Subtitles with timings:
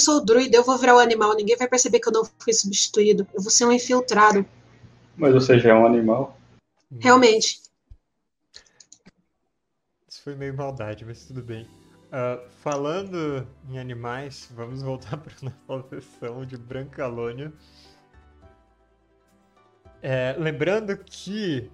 [0.00, 2.24] Eu sou o druida, eu vou virar o animal, ninguém vai perceber que eu não
[2.24, 3.28] fui substituído.
[3.34, 4.46] Eu vou ser um infiltrado.
[5.14, 6.38] Mas você já é um animal.
[6.98, 7.60] Realmente.
[10.08, 11.64] Isso foi meio maldade, mas tudo bem.
[12.06, 15.34] Uh, falando em animais, vamos voltar para
[15.68, 17.52] nossa sessão de Brancalônia.
[20.00, 21.70] É, lembrando que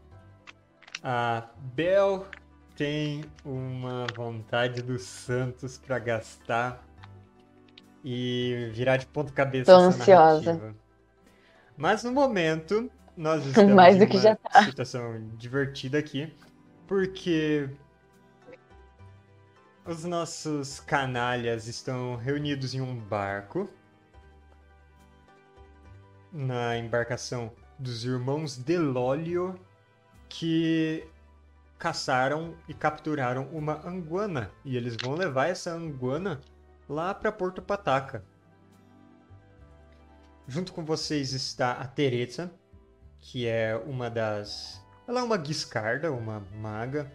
[1.01, 2.27] a Bel
[2.75, 6.86] tem uma vontade dos Santos para gastar
[8.09, 10.53] e virar de ponta cabeça Tô ansiosa.
[10.53, 10.77] Narrativa.
[11.77, 14.63] Mas no momento, nós estamos Mais do que já tá.
[14.63, 16.33] situação divertida aqui,
[16.87, 17.69] porque
[19.85, 23.69] os nossos canalhas estão reunidos em um barco
[26.33, 29.59] na embarcação dos irmãos Delólio
[30.29, 31.05] que
[31.77, 36.41] caçaram e capturaram uma anguana e eles vão levar essa anguana
[36.89, 38.25] lá para Porto Pataca.
[40.47, 42.53] Junto com vocês está a Teresa,
[43.19, 44.81] que é uma das.
[45.07, 47.11] Ela é uma guiscarda, uma maga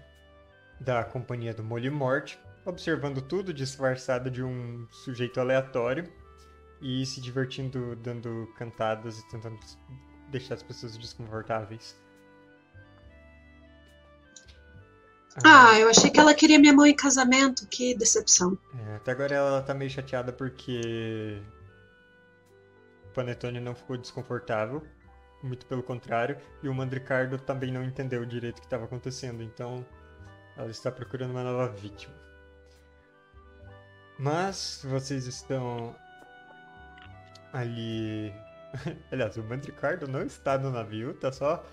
[0.80, 6.12] da companhia do Molimorte, observando tudo disfarçada de um sujeito aleatório
[6.82, 9.60] e se divertindo dando cantadas e tentando
[10.30, 11.96] deixar as pessoas desconfortáveis.
[15.44, 17.66] Ah, eu achei que ela queria minha mão em casamento.
[17.68, 18.58] Que decepção.
[18.78, 21.42] É, até agora ela tá meio chateada porque
[23.06, 24.84] o Panetone não ficou desconfortável,
[25.42, 29.86] muito pelo contrário, e o Mandricardo também não entendeu direito o que estava acontecendo, então
[30.58, 32.14] ela está procurando uma nova vítima.
[34.20, 35.96] Mas vocês estão
[37.52, 38.34] ali.
[39.12, 41.66] Aliás, o Mandricardo não está no navio, tá só.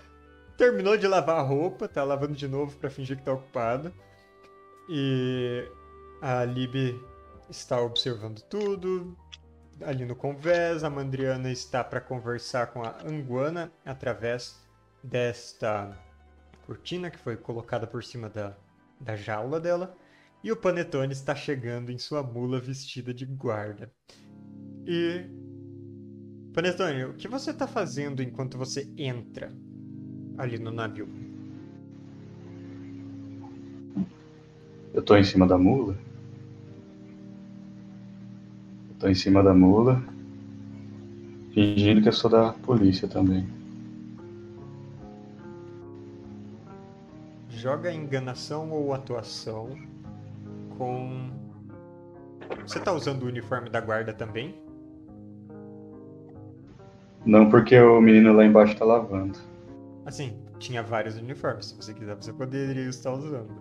[0.59, 3.93] Terminou de lavar a roupa, tá lavando de novo para fingir que tá ocupado.
[4.89, 5.65] E
[6.21, 7.01] a Lib
[7.49, 9.17] está observando tudo.
[9.81, 14.59] Ali no convés, a Mandriana está para conversar com a Anguana através
[15.01, 15.97] desta
[16.65, 18.53] cortina que foi colocada por cima da,
[18.99, 19.95] da jaula dela.
[20.43, 23.89] E o Panetone está chegando em sua mula vestida de guarda.
[24.85, 25.25] E.
[26.53, 29.53] Panetone, o que você está fazendo enquanto você entra
[30.39, 31.07] ali no navio?
[34.93, 35.95] Eu tô em cima da mula.
[38.89, 40.01] Eu tô em cima da mula.
[41.53, 43.45] Fingindo que eu sou da polícia também.
[47.49, 49.69] Joga enganação ou atuação
[50.77, 51.29] com.
[52.65, 54.55] Você tá usando o uniforme da guarda também?
[57.25, 59.37] Não porque o menino lá embaixo tá lavando.
[60.09, 61.67] Assim, tinha vários uniformes.
[61.67, 63.51] Se você quiser, você poderia estar usando.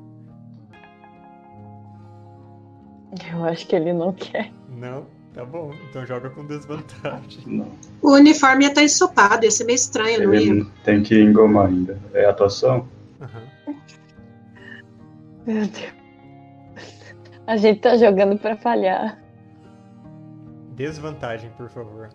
[3.30, 4.50] Eu acho que ele não quer.
[4.66, 5.04] Não?
[5.34, 5.74] Tá bom.
[5.90, 7.42] Então joga com desvantagem.
[7.46, 7.70] Não.
[8.00, 10.66] O uniforme ia estar ensopado, ia ser meio estranho, não ia?
[10.84, 12.00] Tem que engomar ainda.
[12.14, 12.88] É atuação?
[13.20, 13.42] Aham.
[15.46, 15.92] Meu Deus.
[17.46, 19.22] A gente tá jogando pra falhar.
[20.74, 22.08] Desvantagem, por favor.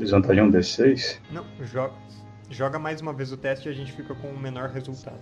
[0.00, 1.20] Desvantagem é um D6?
[1.30, 1.94] Não, joga,
[2.48, 5.20] joga mais uma vez o teste e a gente fica com o menor resultado.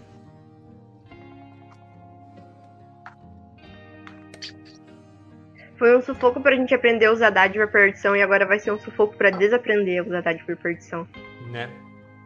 [5.77, 8.71] Foi um sufoco pra gente aprender a usar dádiva e perdição e agora vai ser
[8.71, 11.09] um sufoco pra desaprender a usar dádiva e perdição.
[11.51, 11.69] Né?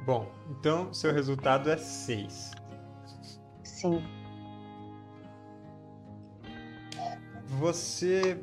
[0.05, 2.50] Bom, então seu resultado é 6.
[3.62, 4.05] Sim.
[7.46, 8.38] Você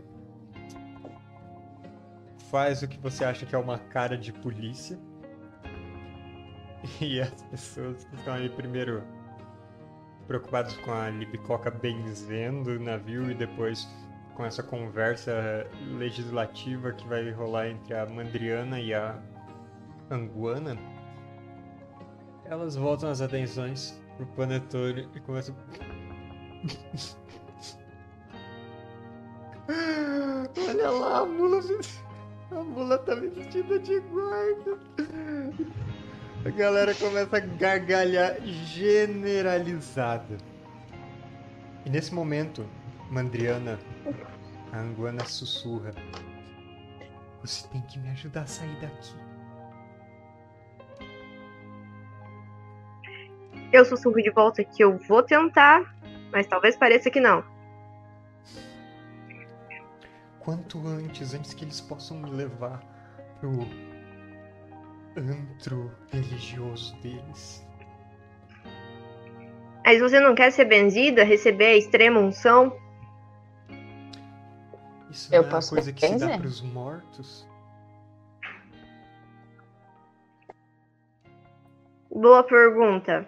[2.49, 4.99] faz o que você acha que é uma cara de polícia.
[7.01, 9.03] E as pessoas que estão ali primeiro
[10.27, 13.87] preocupadas com a Libicoca benzendo o navio e depois
[14.35, 15.67] com essa conversa
[15.97, 19.21] legislativa que vai rolar entre a Mandriana e a
[20.09, 20.77] Anguana,
[22.45, 25.53] elas voltam as atenções pro Panetone e começam.
[30.69, 31.59] Olha lá, a mula.
[32.51, 34.79] A mula tá vestida de guarda.
[36.45, 40.37] A galera começa a gargalhar generalizada.
[41.85, 42.65] E nesse momento,
[43.11, 43.79] Mandriana,
[44.71, 45.91] a Anguana sussurra.
[47.41, 49.15] Você tem que me ajudar a sair daqui.
[53.71, 55.95] Eu sussurro de volta que eu vou tentar,
[56.31, 57.43] mas talvez pareça que não.
[60.39, 62.81] Quanto antes, antes que eles possam me levar
[63.39, 63.51] pro
[65.17, 67.65] antro religioso deles.
[69.85, 72.79] Mas você não quer ser benzida, receber a extrema unção?
[75.09, 76.37] Isso Eu não é posso coisa que se dá benzer?
[76.37, 77.47] pros mortos?
[82.11, 83.27] Boa pergunta.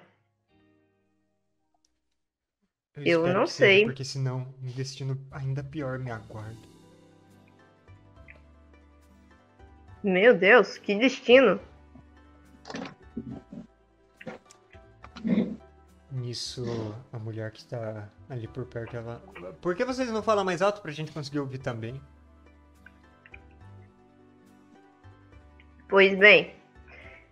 [3.04, 3.86] Eu espero não que seja, sei.
[3.86, 6.71] Porque senão um destino ainda pior me aguarda.
[10.04, 11.60] Meu Deus, que destino.
[16.12, 16.66] Nisso,
[17.14, 19.22] a mulher que está ali por perto, ela.
[19.62, 22.02] Por que vocês não falam mais alto pra gente conseguir ouvir também?
[25.88, 26.56] Pois bem.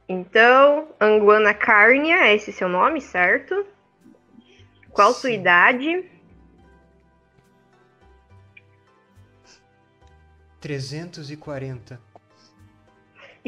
[0.07, 3.65] Então, Anguana Carnia, é esse seu nome, certo?
[4.91, 5.39] Qual sua Sim.
[5.39, 6.11] idade?
[10.59, 12.08] 340.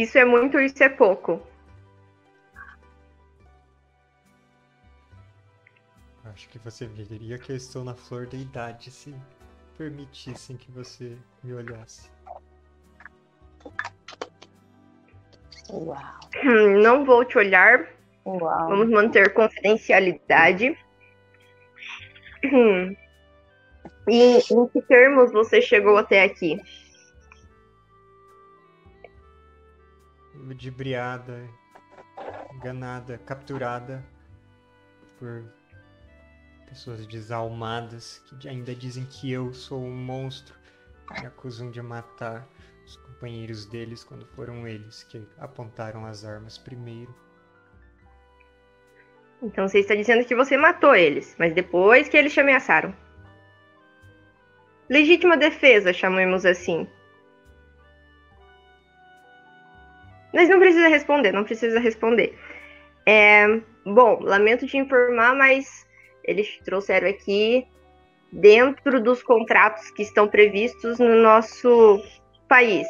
[0.01, 1.39] Isso é muito, isso é pouco.
[6.25, 9.13] Acho que você veria que eu estou na flor da idade se
[9.77, 12.09] permitissem que você me olhasse.
[15.69, 15.97] Uau.
[16.43, 17.87] Hum, Não vou te olhar.
[18.25, 18.69] Uau.
[18.69, 20.75] Vamos manter confidencialidade.
[22.43, 22.95] Hum.
[24.07, 26.59] E em que termos você chegou até aqui?
[30.51, 31.49] Ludibriada,
[32.53, 34.03] enganada, capturada
[35.17, 35.45] por
[36.67, 40.53] pessoas desalmadas que ainda dizem que eu sou um monstro.
[41.21, 42.45] Me acusam de matar
[42.85, 47.15] os companheiros deles quando foram eles que apontaram as armas primeiro.
[49.41, 52.93] Então você está dizendo que você matou eles, mas depois que eles te ameaçaram.
[54.89, 56.89] Legítima defesa, chamemos assim.
[60.33, 62.37] Mas não precisa responder, não precisa responder.
[63.05, 63.47] É,
[63.85, 65.85] bom, lamento te informar, mas
[66.23, 67.67] eles trouxeram aqui
[68.31, 72.01] dentro dos contratos que estão previstos no nosso
[72.47, 72.87] país.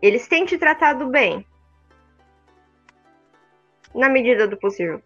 [0.00, 1.46] Eles têm te tratado bem.
[3.94, 5.02] Na medida do possível.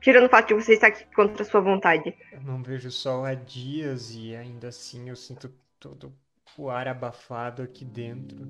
[0.00, 2.14] Tirando o fato de você estar aqui contra a sua vontade.
[2.30, 6.12] Eu não vejo sol há dias e ainda assim eu sinto todo
[6.56, 8.46] o ar abafado aqui dentro.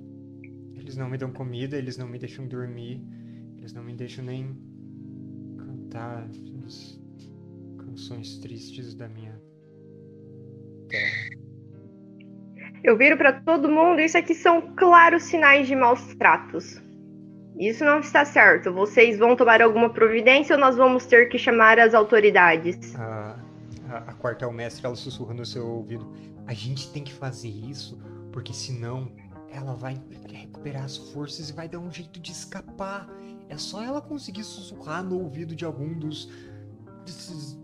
[0.88, 3.06] Eles não me dão comida, eles não me deixam dormir,
[3.58, 4.56] eles não me deixam nem
[5.58, 6.26] cantar
[6.64, 6.99] as
[7.76, 9.38] canções tristes da minha
[10.88, 11.29] terra.
[12.82, 16.82] Eu viro pra todo mundo, isso aqui são claros sinais de maus tratos.
[17.58, 18.73] Isso não está certo.
[18.73, 22.96] Vocês vão tomar alguma providência ou nós vamos ter que chamar as autoridades?
[22.96, 23.38] A,
[23.91, 26.11] a, a quartel-mestre, ela sussurra no seu ouvido.
[26.46, 28.01] A gente tem que fazer isso,
[28.32, 29.13] porque senão
[29.50, 30.00] ela vai
[30.31, 33.08] recuperar as forças e vai dar um jeito de escapar.
[33.48, 36.31] É só ela conseguir sussurrar no ouvido de algum dos
[37.05, 37.58] desses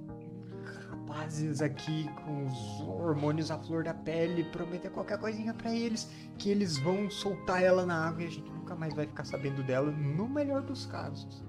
[0.90, 6.50] rapazes aqui com os hormônios à flor da pele, prometer qualquer coisinha pra eles, que
[6.50, 9.90] eles vão soltar ela na água e a gente nunca mais vai ficar sabendo dela,
[9.90, 11.44] no melhor dos casos.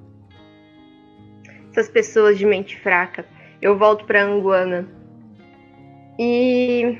[1.71, 3.25] Essas pessoas de mente fraca.
[3.61, 4.87] Eu volto pra Anguana.
[6.19, 6.97] E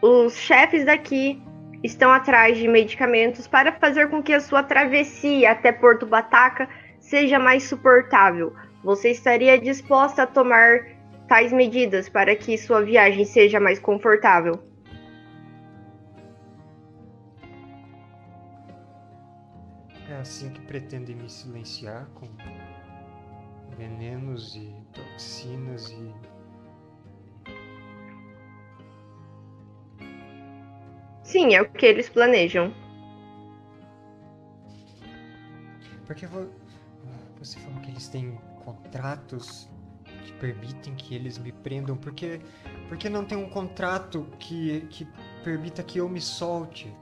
[0.00, 1.40] os chefes daqui
[1.82, 6.68] estão atrás de medicamentos para fazer com que a sua travessia até Porto Bataca
[7.00, 8.54] seja mais suportável.
[8.84, 10.86] Você estaria disposta a tomar
[11.28, 14.62] tais medidas para que sua viagem seja mais confortável?
[20.08, 22.28] É assim que pretendem me silenciar com
[23.76, 26.12] venenos e toxinas e
[31.32, 32.74] Sim, é o que eles planejam.
[36.06, 36.50] Porque vo-
[37.38, 39.66] você falou que eles têm contratos
[40.26, 41.96] que permitem que eles me prendam.
[41.96, 42.38] Por que,
[42.86, 45.08] por que não tem um contrato que, que
[45.42, 46.94] permita que eu me solte?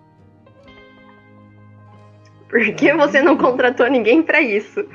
[2.48, 4.88] Por que você não contratou ninguém para isso?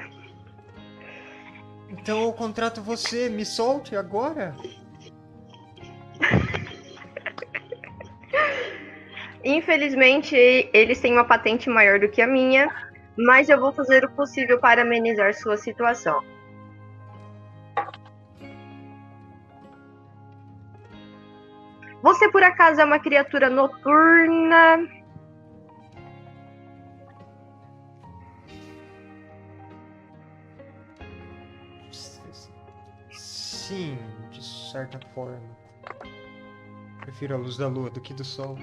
[1.90, 4.56] Então eu contrato você, me solte agora?
[9.46, 10.36] Infelizmente,
[10.74, 12.68] eles têm uma patente maior do que a minha,
[13.16, 16.24] mas eu vou fazer o possível para amenizar sua situação.
[22.02, 24.88] Você por acaso é uma criatura noturna?
[33.12, 33.98] Sim,
[34.32, 35.40] de certa forma.
[37.02, 38.58] Prefiro a luz da lua do que do sol.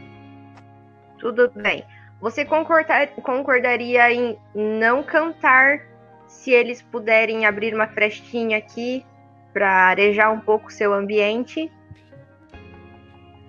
[1.22, 1.86] Tudo bem.
[2.20, 5.80] Você concordar- concordaria em não cantar
[6.26, 9.06] se eles puderem abrir uma frestinha aqui
[9.52, 11.70] para arejar um pouco o seu ambiente.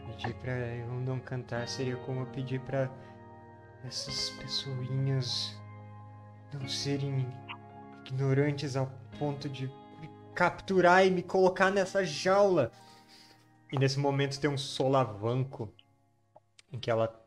[0.06, 2.90] Pedir pra eu não cantar seria como pedir pra
[3.84, 5.60] essas pessoinhas
[6.54, 7.28] não serem
[8.06, 9.66] ignorantes ao ponto de
[10.00, 12.72] me capturar e me colocar nessa jaula.
[13.72, 15.74] E nesse momento tem um solavanco
[16.72, 17.23] em que ela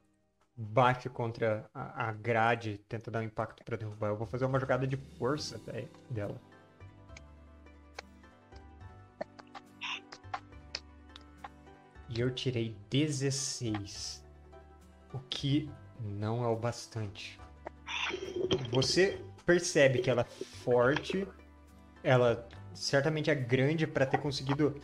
[0.56, 4.08] bate contra a, a grade, tenta dar um impacto pra derrubar.
[4.08, 6.40] Eu vou fazer uma jogada de força de- dela.
[12.08, 14.24] E eu tirei 16.
[15.12, 15.70] O que
[16.00, 17.38] não é o bastante.
[18.70, 21.26] Você percebe que ela é forte,
[22.02, 24.80] ela certamente é grande para ter conseguido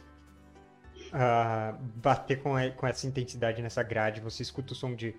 [1.12, 4.20] ah, bater com, a- com essa intensidade nessa grade.
[4.20, 5.14] Você escuta o som de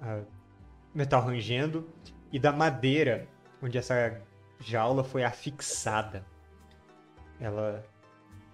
[0.00, 0.22] ah,
[0.94, 1.88] metal rangendo
[2.32, 3.26] e da madeira
[3.62, 4.20] onde essa
[4.60, 6.24] jaula foi afixada.
[7.40, 7.84] Ela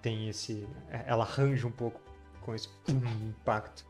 [0.00, 0.66] tem esse.
[1.06, 2.00] Ela range um pouco
[2.40, 3.84] com esse impacto.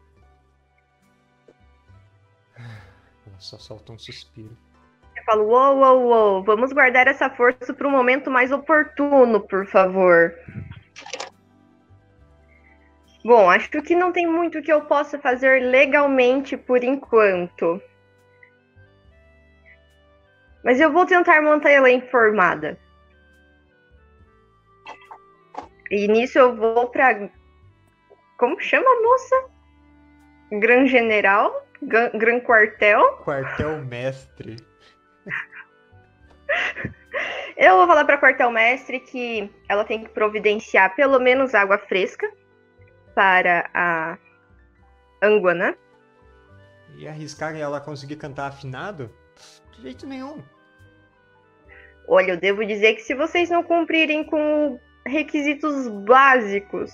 [2.57, 4.57] Ela só solta um suspiro.
[5.17, 9.67] Eu falo, uou, uou, uou, vamos guardar essa força para um momento mais oportuno, por
[9.67, 10.35] favor.
[13.25, 17.81] Bom, acho que não tem muito que eu possa fazer legalmente por enquanto.
[20.65, 22.79] Mas eu vou tentar mantê-la informada.
[25.91, 27.29] E nisso eu vou pra.
[28.39, 29.45] Como chama a moça?
[30.53, 31.67] Gran General?
[31.83, 33.17] Gran, Gran Quartel?
[33.25, 34.57] Quartel mestre.
[37.57, 42.27] Eu vou falar pra quartel-mestre que ela tem que providenciar pelo menos água fresca
[43.21, 44.19] para a
[45.23, 45.77] Anguana.
[46.97, 49.11] E arriscar ela conseguir cantar afinado?
[49.73, 50.43] De jeito nenhum.
[52.09, 56.91] Olha, eu devo dizer que se vocês não cumprirem com requisitos básicos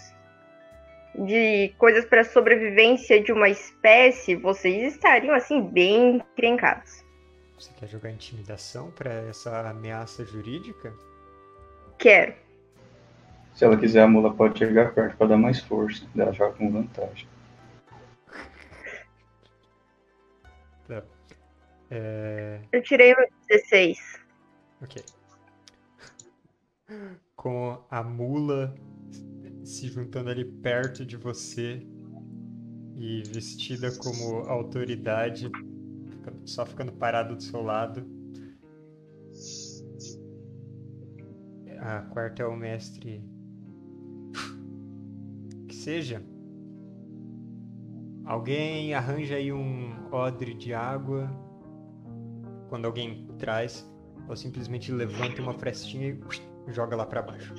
[1.14, 7.04] de coisas para sobrevivência de uma espécie, vocês estariam assim bem encrencados.
[7.56, 10.92] Você quer jogar intimidação pra essa ameaça jurídica?
[12.00, 12.45] Quero.
[13.56, 16.06] Se ela quiser, a mula pode chegar perto pra dar mais força.
[16.14, 17.26] Ela joga com vantagem.
[21.90, 22.60] É.
[22.70, 24.20] Eu tirei um 16.
[24.82, 25.02] Ok.
[27.34, 28.74] Com a mula
[29.64, 31.80] se juntando ali perto de você
[32.94, 35.50] e vestida como autoridade,
[36.44, 38.06] só ficando parado do seu lado.
[41.78, 43.35] A quartel-mestre.
[45.86, 46.20] Seja.
[48.24, 51.30] Alguém arranja aí um odre de água.
[52.68, 53.88] Quando alguém traz,
[54.28, 57.54] ou simplesmente levanta uma frestinha e joga lá pra baixo.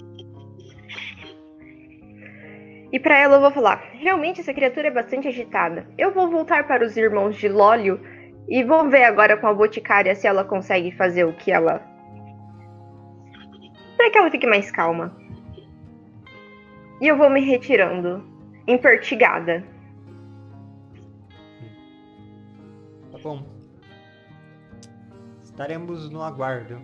[2.92, 5.88] E pra ela eu vou falar: realmente essa criatura é bastante agitada.
[5.98, 7.98] Eu vou voltar para os irmãos de Lólio
[8.50, 11.82] e vou ver agora com a boticária se ela consegue fazer o que ela.
[13.96, 15.16] Pra que ela fique mais calma.
[17.00, 18.24] E eu vou me retirando,
[18.68, 19.64] empertigada.
[23.12, 23.44] Tá bom.
[25.44, 26.80] Estaremos no aguardo.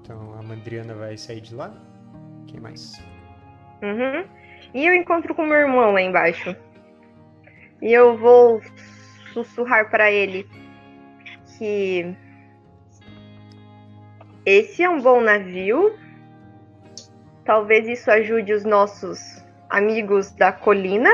[0.00, 1.72] Então a Mandriana vai sair de lá.
[2.46, 3.02] Quem mais?
[3.82, 4.24] Uhum.
[4.74, 6.54] E eu encontro com meu irmão lá embaixo.
[7.80, 8.60] E eu vou
[9.32, 10.46] sussurrar pra ele
[11.58, 12.16] que
[14.44, 15.96] esse é um bom navio.
[17.44, 21.10] Talvez isso ajude os nossos amigos da colina.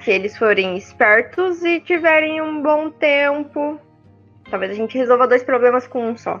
[0.00, 3.80] Se eles forem espertos e tiverem um bom tempo.
[4.50, 6.40] Talvez a gente resolva dois problemas com um só.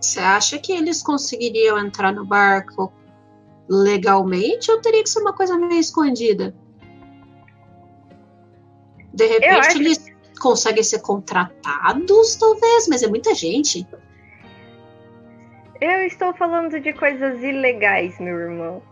[0.00, 2.92] Você acha que eles conseguiriam entrar no barco
[3.68, 6.54] legalmente ou teria que ser uma coisa meio escondida?
[9.12, 10.06] De repente acho eles
[10.40, 13.86] conseguem ser contratados, talvez, mas é muita gente.
[15.80, 18.82] Eu estou falando de coisas ilegais, meu irmão.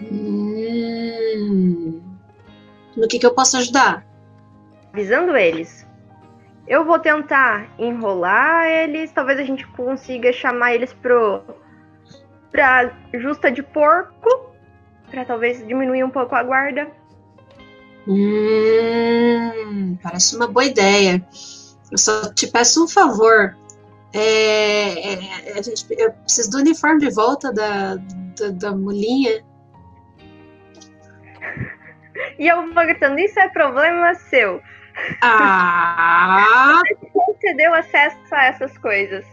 [0.00, 2.00] Hum.
[2.96, 4.08] No que, que eu posso ajudar?
[4.98, 5.86] avisando eles.
[6.66, 11.42] Eu vou tentar enrolar eles, talvez a gente consiga chamar eles pro
[12.50, 14.52] pra justa de porco,
[15.10, 16.90] pra talvez diminuir um pouco a guarda.
[18.06, 21.24] Hum, parece uma boa ideia.
[21.90, 23.56] Eu só te peço um favor.
[24.14, 29.44] É, é, a gente, eu preciso do uniforme de volta da, da, da mulinha.
[32.38, 34.60] E eu vou gritando, isso é problema seu.
[35.22, 36.80] Ah,
[37.12, 39.24] concedeu acesso a essas coisas.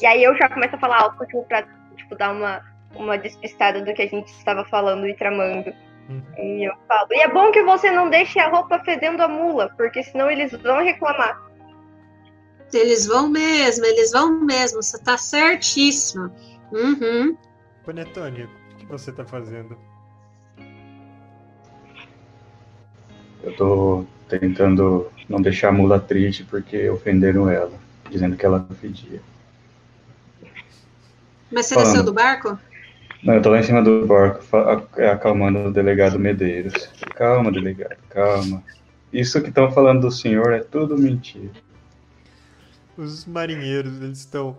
[0.00, 1.64] E aí eu já começo a falar alto, tipo, pra
[1.96, 2.62] tipo, dar uma,
[2.94, 5.72] uma despistada do que a gente estava falando e tramando.
[6.08, 6.22] Uhum.
[6.38, 9.72] E eu falo, e é bom que você não deixe a roupa fedendo a mula,
[9.76, 11.38] porque senão eles vão reclamar.
[12.76, 14.82] Eles vão mesmo, eles vão mesmo.
[14.82, 16.32] Você tá certíssima.
[16.70, 17.36] Uhum.
[17.84, 19.76] Panetone, o que você tá fazendo?
[23.42, 27.72] Eu tô tentando não deixar a mula triste porque ofenderam ela,
[28.10, 29.20] dizendo que ela fedia.
[31.50, 31.88] Mas você Falando.
[31.90, 32.58] desceu do barco?
[33.22, 36.88] Não, eu tô lá em cima do barco, fa- acalmando o delegado Medeiros.
[37.14, 38.62] Calma, delegado, calma.
[39.12, 41.50] Isso que estão falando do senhor é tudo mentira.
[42.96, 44.56] Os marinheiros, eles estão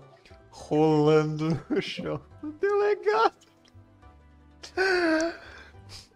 [0.50, 2.20] rolando no chão.
[2.42, 3.34] O delegado.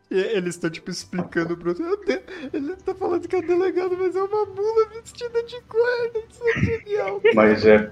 [0.09, 1.83] E eles estão, tipo, explicando pro outro.
[1.85, 5.43] "É o de- Ele tá falando que é o delegado, mas é uma mula vestida
[5.43, 6.19] de guarda.
[6.29, 7.21] Isso é genial.
[7.35, 7.91] Mas é.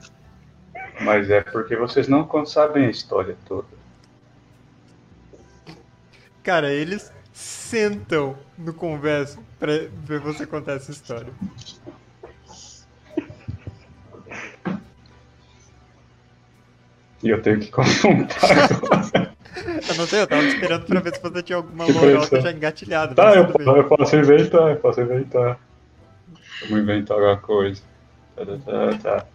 [1.01, 3.67] Mas é porque vocês não sabem a história toda.
[6.41, 9.71] Cara, eles sentam no converso pra
[10.05, 11.33] ver você contar essa história.
[17.25, 19.33] E eu tenho que confrontar agora.
[19.89, 22.51] Eu não sei, eu tava esperando pra ver se você tinha alguma Que lorota já
[22.51, 23.15] engatilhada.
[23.15, 23.43] Tá, eu,
[23.75, 25.59] eu posso inventar, eu posso inventar.
[26.61, 27.81] Vamos inventar alguma coisa.
[28.35, 29.25] Tá, tá, tá, tá.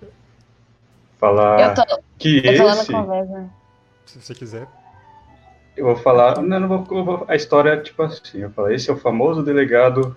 [1.19, 2.93] Falar Eu tô, que esse.
[2.93, 3.51] conversa.
[4.07, 4.69] Se você quiser.
[5.77, 6.41] Eu vou falar.
[6.41, 8.97] Não, não vou, eu vou- A história é tipo assim: eu falo, esse é o
[8.97, 10.15] famoso delegado.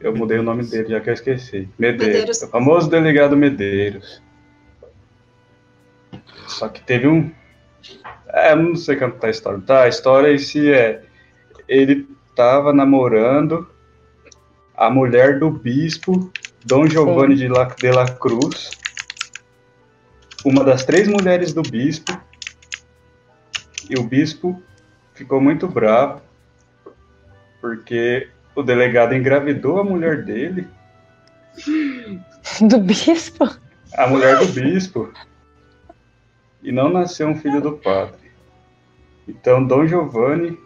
[0.00, 1.68] Eu mudei o nome dele, já que eu esqueci.
[1.78, 2.06] Medeiros.
[2.14, 2.42] Medeiros.
[2.42, 4.20] O famoso delegado Medeiros.
[6.46, 7.30] Só que teve um.
[8.28, 9.60] É, não sei contar a história.
[9.60, 11.02] Tá, a história em si é.
[11.68, 13.68] Ele tava namorando
[14.74, 16.30] a mulher do bispo
[16.64, 18.70] Dom Giovanni de la, de la Cruz.
[20.44, 22.12] Uma das três mulheres do bispo.
[23.88, 24.62] E o bispo
[25.14, 26.20] ficou muito bravo.
[27.60, 30.66] Porque o delegado engravidou a mulher dele.
[32.60, 33.48] Do bispo?
[33.94, 35.12] A mulher do bispo.
[36.62, 38.30] E não nasceu um filho do padre.
[39.26, 40.58] Então, Dom Giovanni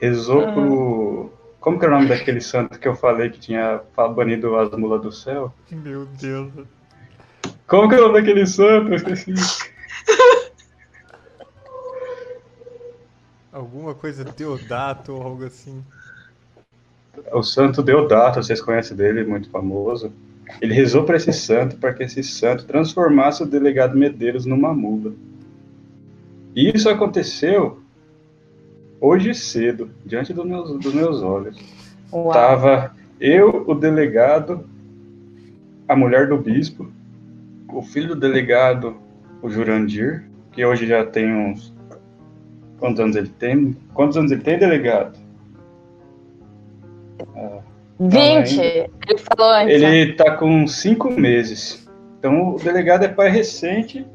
[0.00, 0.52] rezou Ah.
[0.52, 1.30] pro.
[1.60, 3.80] Como que é o nome daquele santo que eu falei que tinha
[4.16, 5.52] banido as mulas do céu?
[5.70, 6.50] Meu Deus.
[7.68, 8.88] Como que é o nome daquele santo?
[8.88, 9.32] Eu esqueci.
[13.52, 15.84] Alguma coisa Deodato ou algo assim.
[17.32, 20.12] O santo Deodato, vocês conhecem dele, muito famoso.
[20.60, 25.12] Ele rezou para esse santo, para que esse santo transformasse o delegado Medeiros numa mula.
[26.54, 27.80] E isso aconteceu
[29.00, 31.58] hoje cedo, diante dos meus, dos meus olhos.
[32.12, 32.32] Uau.
[32.32, 34.64] Tava eu, o delegado,
[35.88, 36.90] a mulher do bispo,
[37.68, 38.96] o filho do delegado,
[39.40, 41.72] o Jurandir, que hoje já tem uns.
[42.78, 43.76] Quantos anos ele tem?
[43.94, 45.18] Quantos anos ele tem, delegado?
[48.08, 48.60] 20!
[48.60, 49.80] Ele falou antes.
[49.80, 49.96] né?
[49.96, 51.88] Ele tá com cinco meses.
[52.18, 54.06] Então o delegado é pai recente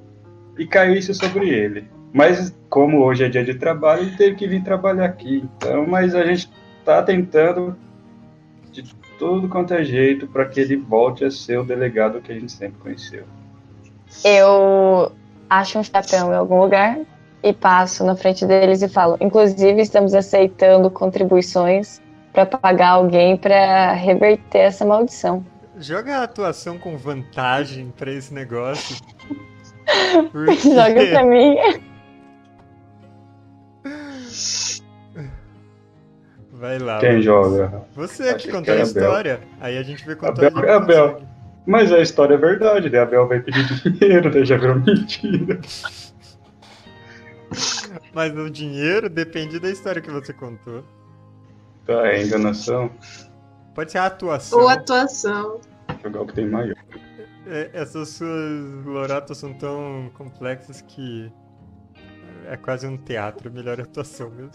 [0.57, 1.87] e caiu isso sobre ele.
[2.13, 5.43] Mas como hoje é dia de trabalho, ele teve que vir trabalhar aqui.
[5.57, 6.49] Então, mas a gente
[6.83, 7.75] tá tentando
[8.71, 8.83] de
[9.19, 12.51] todo quanto é jeito para que ele volte a ser o delegado que a gente
[12.51, 13.23] sempre conheceu.
[14.23, 15.11] Eu
[15.49, 16.99] acho um chapéu em algum lugar
[17.43, 22.01] e passo na frente deles e falo: inclusive, estamos aceitando contribuições
[22.45, 25.43] para pagar alguém para reverter essa maldição.
[25.79, 28.97] Joga a atuação com vantagem pra esse negócio.
[30.31, 30.55] Porque...
[30.57, 31.55] Joga pra mim.
[36.51, 36.99] Vai lá.
[36.99, 37.83] Quem joga?
[37.95, 38.87] Você Acho que que contou é a Abel.
[39.03, 39.39] história.
[39.61, 41.07] Aí a gente vê quanto Abel- a gente é Abel.
[41.13, 41.27] consegue.
[41.65, 42.99] Mas a história é verdade, né?
[42.99, 44.45] Abel vai pedir dinheiro, né?
[44.45, 45.59] Já virou mentira.
[48.13, 50.83] Mas o dinheiro depende da história que você contou.
[51.87, 52.91] Tá, é enganação.
[53.73, 54.59] Pode ser a atuação.
[54.59, 55.61] Ou atuação.
[56.03, 56.75] Jogar o que tem maior.
[57.47, 61.31] É, essas suas lorotas são tão complexas que
[62.45, 64.51] é quase um teatro, melhor atuação mesmo.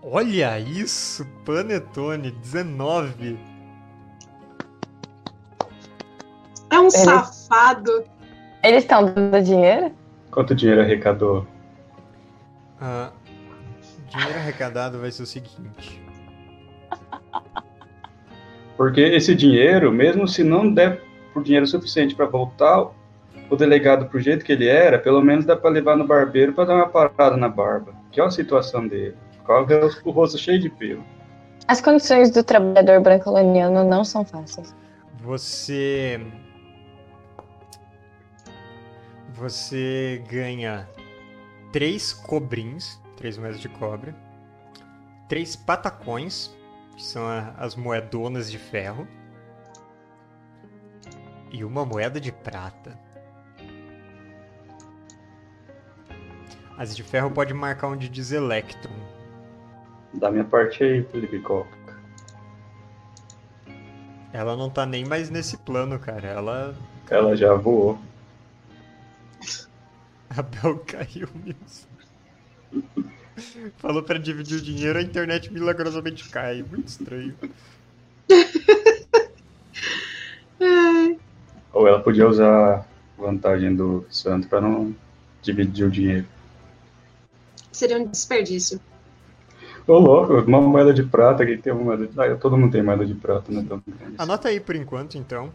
[0.00, 3.36] Olha isso, Panetone 19.
[6.70, 8.04] É um safado.
[8.62, 9.92] Eles estão dando dinheiro?
[10.30, 11.46] Quanto dinheiro arrecadou?
[12.80, 13.12] Ah,
[14.08, 16.02] dinheiro arrecadado vai ser o seguinte.
[18.76, 21.00] Porque esse dinheiro, mesmo se não der
[21.32, 22.90] por dinheiro suficiente para voltar
[23.50, 26.64] o delegado pro jeito que ele era, pelo menos dá para levar no barbeiro para
[26.64, 27.94] dar uma parada na barba.
[28.10, 29.16] Que é a situação dele.
[29.44, 31.04] com o rosto cheio de pelo.
[31.66, 34.74] As condições do trabalhador brancoloniano não são fáceis.
[35.22, 36.20] Você.
[39.34, 40.88] Você ganha
[41.74, 44.14] três cobrins, três moedas de cobre,
[45.28, 46.48] três patacões,
[46.94, 49.08] que são a- as moedonas de ferro,
[51.50, 52.96] e uma moeda de prata.
[56.78, 58.94] As de ferro pode marcar onde diz Electron.
[60.12, 61.76] Da minha parte aí, Felipe Coca.
[64.32, 66.28] Ela não tá nem mais nesse plano, cara.
[66.28, 66.76] Ela.
[67.10, 67.98] Ela já voou.
[70.36, 71.94] A Bel caiu mesmo.
[73.76, 76.62] Falou pra dividir o dinheiro, a internet milagrosamente cai.
[76.62, 77.34] Muito estranho.
[81.72, 82.84] Ou ela podia usar a
[83.18, 84.94] vantagem do santo pra não
[85.42, 86.26] dividir o dinheiro.
[87.72, 88.80] Seria um desperdício.
[89.86, 92.18] Ô louco, uma moeda de prata, quem tem uma moeda de.
[92.18, 93.60] Ah, todo mundo tem moeda de prata, né?
[93.60, 93.82] Então,
[94.16, 95.52] Anota aí por enquanto, então.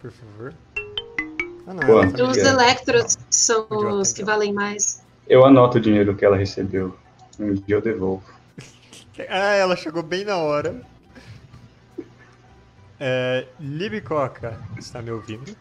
[0.00, 0.54] Por favor.
[1.68, 1.86] Ah, não.
[2.12, 2.60] Tá Os ligando.
[2.60, 4.32] elétrons são os que então.
[4.34, 5.04] valem mais.
[5.28, 6.96] Eu anoto o dinheiro que ela recebeu.
[7.38, 8.24] Um dia eu devolvo.
[9.28, 10.80] Ah, ela chegou bem na hora.
[13.00, 15.56] É, Libicoca, está me ouvindo?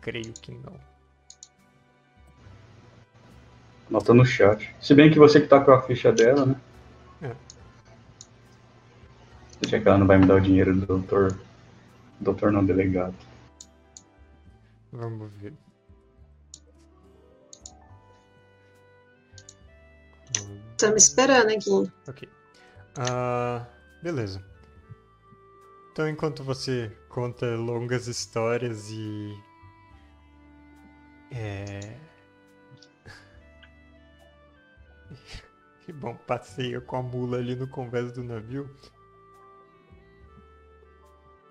[0.00, 0.72] Creio que não.
[3.90, 4.74] Anota no chat.
[4.80, 6.56] Se bem que você que tá com a ficha dela, né?
[9.60, 11.38] Deixa que ela não vai me dar o dinheiro do doutor.
[12.20, 13.14] Doutor não delegado.
[14.92, 15.52] Vamos ver.
[20.38, 21.92] Hum, Estamos esperando aqui.
[22.08, 22.28] Ok.
[22.98, 23.66] Ah,
[24.02, 24.42] beleza.
[25.92, 29.34] Então, enquanto você conta longas histórias e.
[31.32, 31.80] É.
[35.86, 38.68] Que bom, passeia com a mula ali no convés do navio.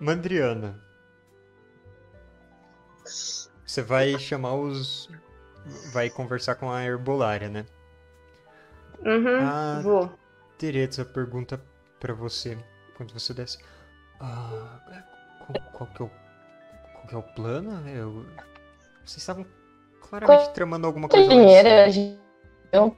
[0.00, 0.80] Mandriana.
[3.04, 5.08] Você vai chamar os.
[5.92, 7.66] Vai conversar com a herbolária, né?
[9.04, 9.80] Uhum, Ah.
[9.82, 10.10] vou.
[10.58, 11.60] Tereza pergunta
[12.00, 12.56] pra você
[12.96, 13.58] quando você desce.
[14.20, 14.80] Ah,
[15.46, 16.10] qual, qual que é o,
[16.94, 17.88] qual que é o plano?
[17.88, 18.24] Eu,
[19.04, 19.44] vocês estavam
[20.00, 21.28] claramente tramando alguma coisa.
[21.28, 22.18] Dinheiro, a gente.
[22.72, 22.96] Eu-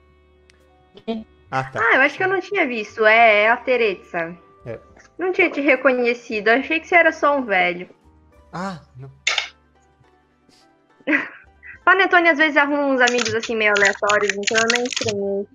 [1.51, 1.81] Ah, tá.
[1.83, 3.05] Ah, eu acho que eu não tinha visto.
[3.07, 4.37] É, é a Teresa.
[5.19, 6.49] Não tinha te reconhecido.
[6.49, 7.89] Achei que você era só um velho.
[8.53, 9.11] Ah, não.
[11.85, 15.47] Panetone às vezes arruma uns amigos assim meio aleatórios, então eu nem estranhei.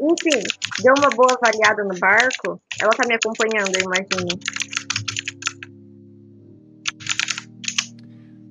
[0.00, 0.42] Enfim,
[0.82, 2.60] deu uma boa avaliada no barco.
[2.80, 4.38] Ela tá me acompanhando, eu imagino.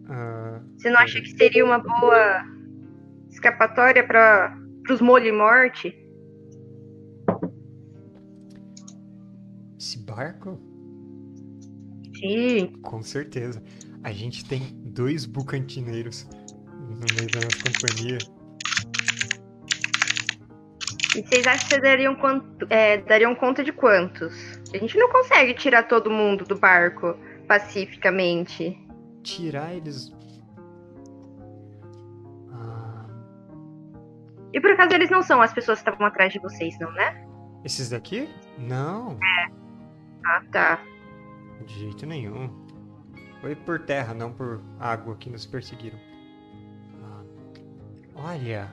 [0.10, 2.44] Ah, Você não acha que seria uma boa
[3.30, 4.58] escapatória para
[4.90, 6.01] os molho e morte?
[10.16, 10.60] Barco?
[12.16, 12.74] Sim.
[12.82, 13.64] Com certeza.
[14.04, 16.28] A gente tem dois bucantineiros
[16.66, 18.18] no meio da nossa companhia.
[21.16, 24.34] E vocês acham que vocês dariam, quanto, é, dariam conta de quantos?
[24.74, 28.78] A gente não consegue tirar todo mundo do barco pacificamente.
[29.22, 30.14] Tirar eles.
[32.54, 33.06] Ah,
[34.54, 37.28] E por acaso eles não são as pessoas que estavam atrás de vocês, não, né?
[37.64, 38.28] esses daqui?
[38.58, 39.20] Não.
[40.26, 40.84] Ah, tá.
[41.66, 42.50] De jeito nenhum.
[43.42, 46.00] Foi por terra, não por água que nos perseguiram.
[47.02, 47.24] Ah,
[48.16, 48.72] olha,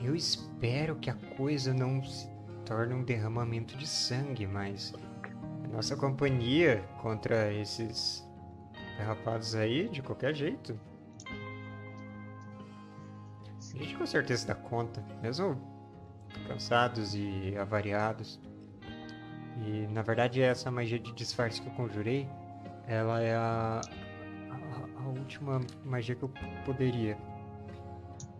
[0.00, 2.28] eu espero que a coisa não se
[2.64, 4.94] torne um derramamento de sangue, mas
[5.64, 8.24] a nossa companhia contra esses
[9.04, 10.78] rapazes aí, de qualquer jeito.
[13.56, 15.60] A gente com certeza dá conta, mesmo
[16.46, 18.40] cansados e avariados.
[19.66, 22.26] E na verdade essa magia de disfarce que eu conjurei,
[22.86, 23.80] ela é a,
[24.50, 26.30] a, a última magia que eu
[26.64, 27.16] poderia.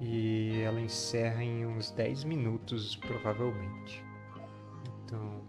[0.00, 4.02] E ela encerra em uns 10 minutos, provavelmente.
[5.04, 5.42] Então.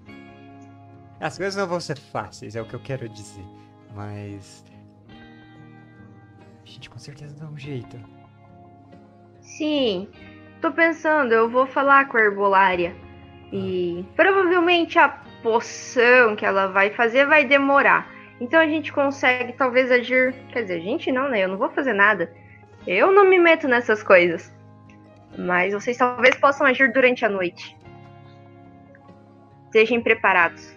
[1.20, 3.46] As coisas não vão ser fáceis, é o que eu quero dizer.
[3.96, 4.66] Mas.
[6.64, 7.98] A gente com certeza dá um jeito.
[9.40, 10.10] Sim.
[10.62, 12.96] Tô pensando, eu vou falar com a herbolária.
[13.52, 18.10] E provavelmente a poção que ela vai fazer vai demorar.
[18.40, 20.34] Então a gente consegue talvez agir.
[20.52, 21.44] Quer dizer, a gente não, né?
[21.44, 22.34] Eu não vou fazer nada.
[22.88, 24.54] Eu não me meto nessas coisas.
[25.38, 27.78] Mas vocês talvez possam agir durante a noite.
[29.72, 30.76] Sejam preparados.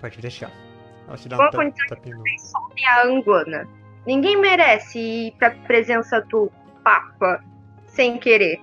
[0.00, 0.50] Pode deixar.
[1.26, 2.38] Dá Qual um no...
[2.38, 3.68] Soltem a Anguana.
[4.06, 6.50] Ninguém merece ir pra presença do
[6.84, 7.42] Papa
[7.86, 8.60] sem querer.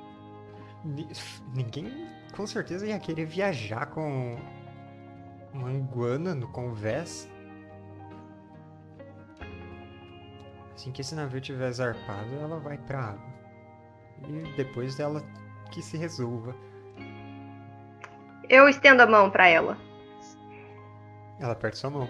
[0.88, 1.08] Ni-
[1.54, 4.38] Ninguém com certeza ia querer viajar com
[5.54, 7.30] uma anguana no convés.
[10.76, 13.38] Assim que esse navio tiver zarpado, ela vai pra água.
[14.28, 15.23] E depois dela
[15.71, 16.56] que se resolva.
[18.50, 19.78] Eu estendo a mão pra ela.
[21.39, 22.08] Ela aperta sua mão.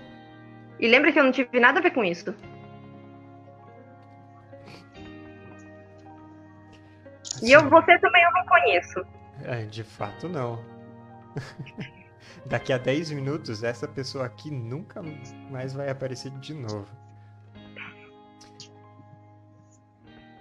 [0.79, 2.35] E lembra que eu não tive nada a ver com isso.
[7.41, 9.05] E eu, você também eu não conheço.
[9.43, 10.63] É, de fato não.
[12.45, 15.01] Daqui a 10 minutos, essa pessoa aqui nunca
[15.51, 16.87] mais vai aparecer de novo.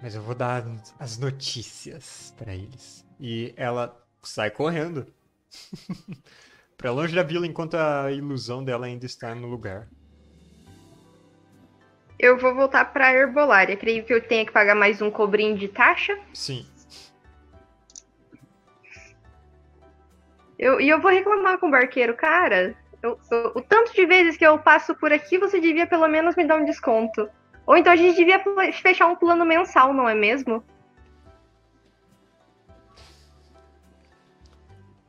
[0.01, 0.63] Mas eu vou dar
[0.99, 3.05] as notícias pra eles.
[3.19, 5.07] E ela sai correndo.
[6.77, 9.87] pra longe da vila enquanto a ilusão dela ainda está no lugar.
[12.19, 13.75] Eu vou voltar pra herbolária.
[13.75, 16.17] Creio que eu tenha que pagar mais um cobrinho de taxa.
[16.33, 16.65] Sim.
[20.57, 22.75] Eu, e eu vou reclamar com o barqueiro, cara.
[23.03, 26.35] eu- eu- o tanto de vezes que eu passo por aqui, você devia pelo menos
[26.35, 27.29] me dar um desconto.
[27.65, 28.41] Ou então a gente devia
[28.73, 30.63] fechar um plano mensal, não é mesmo?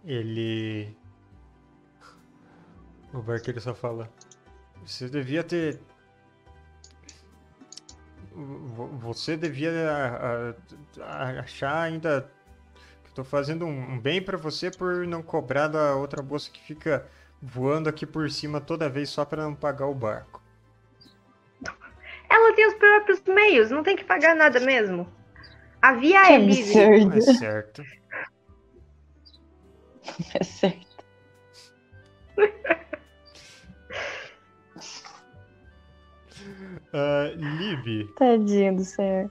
[0.05, 0.97] Ele.
[3.13, 4.11] O barqueiro só fala.
[4.85, 5.81] Você devia ter.
[8.33, 10.55] Vo- Você devia
[11.41, 12.31] achar ainda
[13.19, 17.05] tô fazendo um um bem pra você por não cobrar da outra moça que fica
[17.43, 20.41] voando aqui por cima toda vez só pra não pagar o barco.
[22.31, 25.13] Ela tem os próprios meios, não tem que pagar nada mesmo.
[25.83, 27.17] A via Que é livre.
[27.17, 27.83] É certo.
[30.35, 30.87] É certo.
[36.93, 39.27] Ah, Lib, Tadinho do senhor.
[39.27, 39.31] o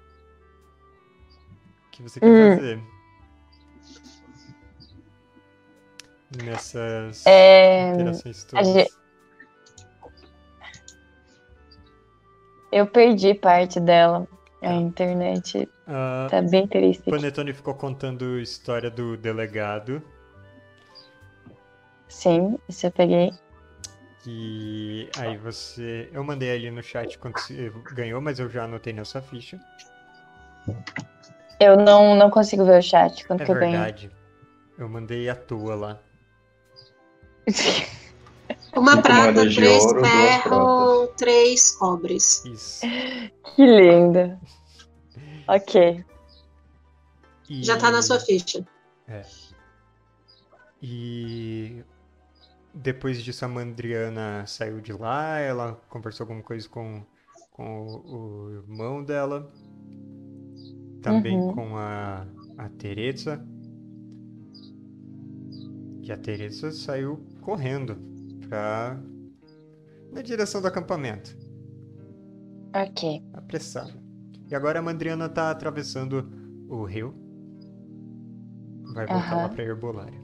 [1.92, 2.56] que você quer Hum.
[2.56, 2.97] fazer?
[6.36, 8.68] Nessas É, interações todas.
[8.68, 8.94] gente-
[12.72, 14.28] eu perdi parte dela.
[14.62, 17.08] A internet Ah, tá bem triste.
[17.08, 20.02] o Panetone ficou contando a história do delegado.
[22.10, 23.32] Sim, isso eu peguei.
[24.26, 26.10] E aí você.
[26.12, 29.60] Eu mandei ali no chat quando você ganhou, mas eu já anotei na sua ficha.
[31.60, 33.72] Eu não, não consigo ver o chat quando É que eu ganhei.
[33.78, 34.12] verdade.
[34.78, 36.00] Eu mandei a tua lá.
[38.76, 42.46] Uma prata, três ouro, ferro, três cobres.
[42.46, 42.82] Isso.
[43.56, 44.40] que linda.
[45.50, 46.04] Ok.
[47.50, 47.64] E...
[47.64, 48.68] Já tá na sua ficha.
[50.82, 51.82] E
[52.74, 57.02] depois disso a Mandriana saiu de lá, ela conversou alguma coisa com,
[57.52, 59.50] com o, o irmão dela,
[61.02, 61.54] também Uhum.
[61.56, 63.42] com a, a Teresa.
[66.02, 67.96] E a Teresa saiu correndo
[68.50, 69.00] pra,
[70.12, 71.34] na direção do acampamento,
[72.76, 73.24] Ok.
[73.32, 73.94] apressada.
[74.50, 76.30] E agora a Mandriana tá atravessando
[76.68, 77.16] o rio.
[78.94, 80.20] Vai voltar lá pra Herbolária.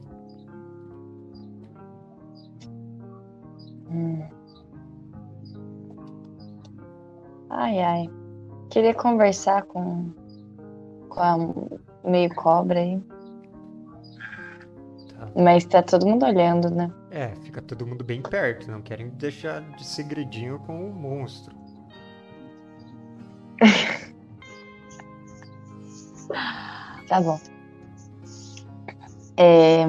[3.90, 4.28] Hum.
[7.48, 8.10] Ai, ai.
[8.68, 10.10] Queria conversar com,
[11.08, 11.36] com a
[12.06, 13.00] meio cobra aí.
[15.08, 15.30] Tá.
[15.42, 16.90] Mas tá todo mundo olhando, né?
[17.14, 21.54] É, fica todo mundo bem perto, não querem deixar de segredinho com o monstro.
[27.06, 27.38] Tá bom.
[29.36, 29.84] É,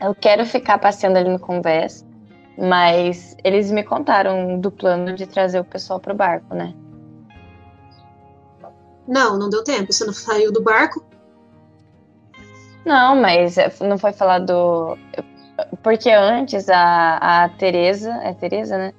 [0.00, 2.04] Eu quero ficar passeando ali no convés,
[2.58, 6.74] mas eles me contaram do plano de trazer o pessoal pro barco, né?
[9.06, 9.92] Não, não deu tempo.
[9.92, 11.04] Você não saiu do barco?
[12.84, 14.98] Não, mas é, não foi falado.
[15.82, 18.10] Porque antes a, a Tereza.
[18.22, 18.92] É Tereza, né?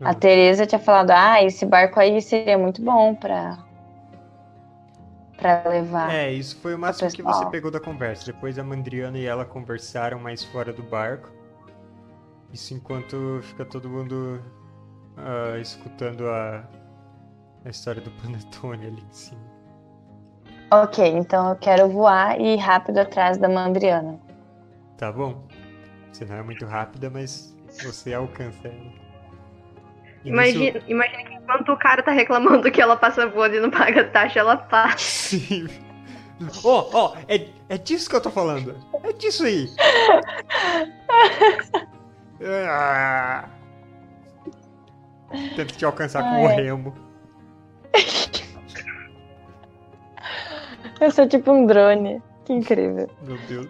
[0.00, 0.14] A Hum.
[0.14, 3.58] Tereza tinha falado: ah, esse barco aí seria muito bom pra.
[5.36, 6.10] pra levar.
[6.12, 8.24] É, isso foi o máximo que você pegou da conversa.
[8.32, 11.30] Depois a Mandriana e ela conversaram mais fora do barco.
[12.52, 14.42] Isso enquanto fica todo mundo
[15.16, 16.64] ah, escutando a,
[17.64, 19.49] a história do Panetone ali em cima.
[20.70, 24.18] Ok, então eu quero voar e ir rápido atrás da Mandriana.
[24.96, 25.42] Tá bom?
[26.12, 29.00] Você não é muito rápida, mas você alcança ela.
[30.24, 33.60] E nisso- Imagina, imagina que enquanto o cara tá reclamando que ela passa voando e
[33.60, 34.98] não paga taxa, ela passa.
[35.02, 35.66] Sim.
[36.64, 38.76] Ó, ó, é, é disso que eu tô falando.
[39.02, 39.68] É disso aí.
[42.42, 43.44] Ah,
[45.54, 46.54] Tenta te alcançar com o Ai.
[46.54, 46.94] remo.
[51.00, 52.22] Eu sou tipo um drone.
[52.44, 53.08] Que incrível.
[53.22, 53.68] Meu Deus.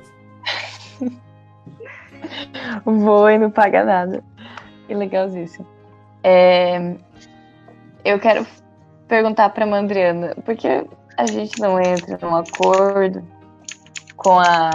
[2.84, 4.22] Voa e não paga nada.
[4.86, 5.66] Que legalzíssimo.
[6.22, 6.96] É,
[8.04, 8.46] Eu quero
[9.08, 13.22] perguntar pra Mandriana, por que a gente não entra num acordo
[14.16, 14.70] com a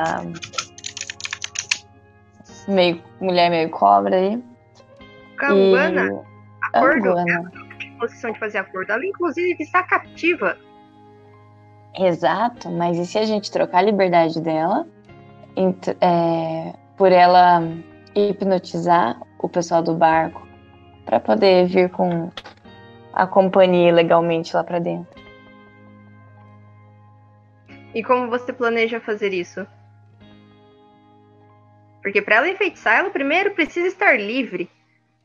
[2.67, 4.43] meio, mulher meio cobra aí?
[5.37, 6.21] Canguana,
[6.73, 7.51] acordo, Anguana.
[7.81, 8.91] em posição de fazer acordo.
[8.91, 10.57] Ela, inclusive, está cativa.
[11.97, 14.85] Exato, mas e se a gente trocar a liberdade dela
[16.01, 17.61] é, por ela
[18.13, 20.45] hipnotizar o pessoal do barco
[21.05, 22.29] pra poder vir com
[23.13, 25.15] a companhia legalmente lá pra dentro?
[27.93, 29.65] E como você planeja fazer isso?
[32.01, 34.69] Porque para ela enfeitiçar, ela primeiro precisa estar livre.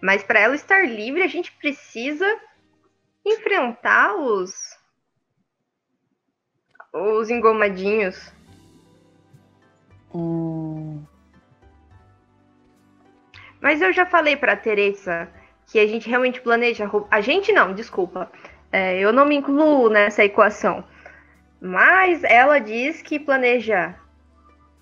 [0.01, 2.25] Mas para ela estar livre, a gente precisa
[3.27, 4.80] enfrentar os
[6.93, 8.33] os engomadinhos.
[10.15, 11.05] Hum,
[13.61, 15.29] Mas eu já falei pra Teresa
[15.67, 16.91] que a gente realmente planeja.
[17.11, 18.31] A gente não, desculpa.
[18.73, 20.85] É, eu não me incluo nessa equação.
[21.61, 23.95] Mas ela diz que planeja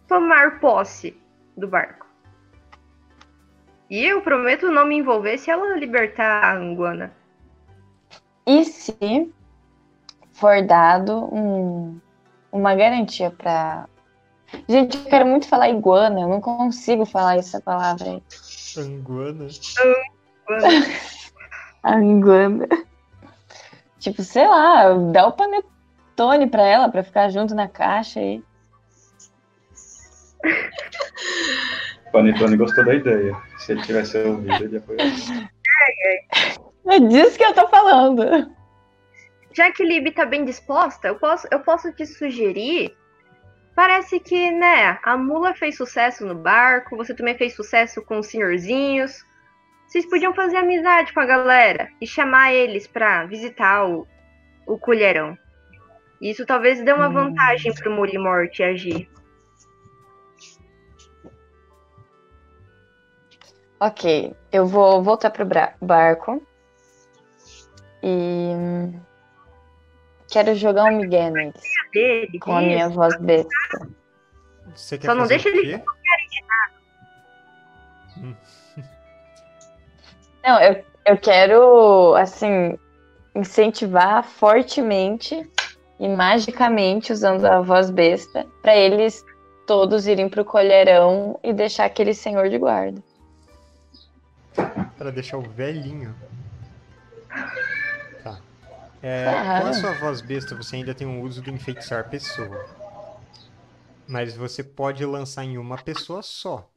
[0.06, 1.20] tomar posse
[1.56, 2.06] do barco.
[3.90, 7.12] E eu prometo não me envolver se ela libertar a Anguana.
[8.46, 9.32] E se
[10.38, 12.00] for dado um-
[12.50, 13.86] uma garantia pra.
[14.68, 18.22] Gente, eu quero muito falar iguana, eu não consigo falar essa palavra aí.
[18.78, 19.48] Anguana.
[21.84, 22.68] Anguana.
[23.98, 28.42] Tipo, sei lá, dá o panetone pra ela pra ficar junto na caixa aí.
[32.06, 33.36] O Panetone gostou da ideia.
[33.58, 35.50] Se ele tivesse ouvido, ele ia apoiar.
[36.86, 38.22] É disso que eu tô falando.
[39.58, 42.96] Já que Lib tá bem disposta, eu posso, eu posso te sugerir.
[43.74, 48.28] Parece que, né, a mula fez sucesso no barco, você também fez sucesso com os
[48.28, 49.26] senhorzinhos.
[49.84, 54.06] Vocês podiam fazer amizade com a galera e chamar eles pra visitar o,
[54.64, 55.36] o colherão.
[56.20, 57.14] Isso talvez dê uma Hum.
[57.14, 59.10] vantagem pro Molimorte agir.
[63.80, 65.44] Ok, eu vou voltar pro
[65.80, 66.40] barco.
[68.04, 69.07] E.
[70.28, 71.62] hum, Quero jogar um migué neles.
[71.92, 73.48] Dele, Com a minha voz besta.
[74.74, 75.84] Você quer Só não deixa ele- quê?
[80.44, 82.78] Não, eu, eu quero, assim,
[83.34, 85.48] incentivar fortemente
[86.00, 89.22] e magicamente, usando a voz besta, pra eles
[89.66, 93.02] todos irem pro colherão e deixar aquele senhor de guarda.
[94.96, 96.14] Pra deixar o velhinho.
[99.02, 99.60] É, Ah.
[99.62, 102.64] com a sua voz besta, você ainda tem o uso do enfeitiçar pessoa.
[104.08, 106.68] Mas você pode lançar em uma pessoa só.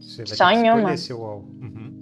[0.00, 0.96] Você vai Só em uma?
[0.96, 1.48] seu alvo.
[1.60, 1.96] Uhum.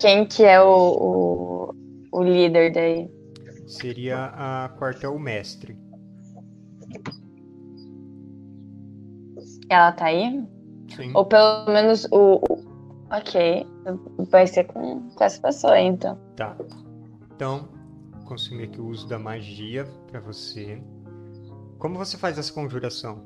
[0.00, 1.74] Quem que é o, o,
[2.12, 3.08] o líder daí?
[3.66, 5.76] Seria a quartel-mestre.
[9.68, 10.44] Ela tá aí?
[10.94, 11.12] Sim.
[11.14, 12.40] Ou pelo menos o.
[13.10, 13.66] Ok,
[14.30, 16.18] vai ser com, com essa pessoa então.
[16.34, 16.56] Tá.
[17.34, 17.68] Então,
[18.24, 20.82] consumir aqui o uso da magia pra você.
[21.78, 23.22] Como você faz essa conjuração?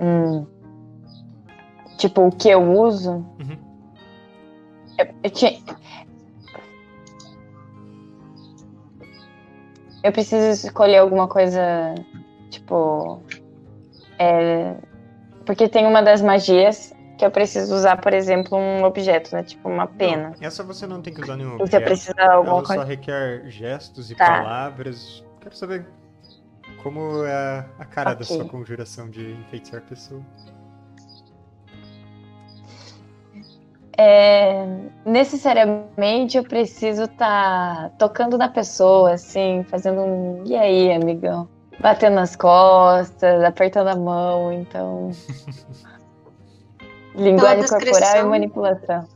[0.00, 0.46] Hum.
[1.96, 3.12] Tipo, o que eu uso?
[3.12, 3.58] Uhum.
[4.98, 5.52] Eu, eu tinha.
[10.02, 11.94] Eu preciso escolher alguma coisa,
[12.50, 13.22] tipo.
[14.18, 14.74] É,
[15.46, 19.42] porque tem uma das magias que eu preciso usar, por exemplo, um objeto, né?
[19.42, 20.34] Tipo uma pena.
[20.40, 21.84] Não, essa você não tem que usar nenhum Você objeto.
[21.84, 22.84] precisa de alguma Ela só coisa.
[22.84, 24.26] requer gestos e Tá.
[24.42, 25.24] palavras.
[25.40, 25.86] Quero saber
[26.82, 28.36] como é a cara da Ok.
[28.36, 30.20] sua conjuração de enfeitiçar pessoa.
[33.98, 34.64] É,
[35.04, 40.42] necessariamente eu preciso estar tocando na pessoa, assim, fazendo um.
[40.46, 41.48] E aí, amigão?
[41.80, 45.10] Batendo nas costas, apertando a mão, então.
[47.14, 49.08] Linguagem corporal e descrição- manipulação.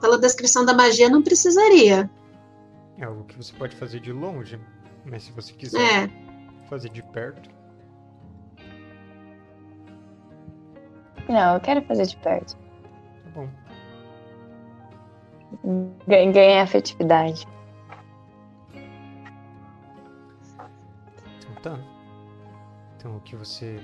[0.00, 2.08] Pela descrição da magia, não precisaria.
[2.98, 4.58] É algo que você pode fazer de longe,
[5.04, 6.10] mas se você quiser É.
[6.68, 7.50] fazer de perto.
[11.28, 12.56] Não, eu quero fazer de perto.
[13.34, 13.48] Bom.
[16.06, 17.46] Ganhar afetividade.
[21.62, 21.78] tá.
[22.96, 23.80] Então o que você.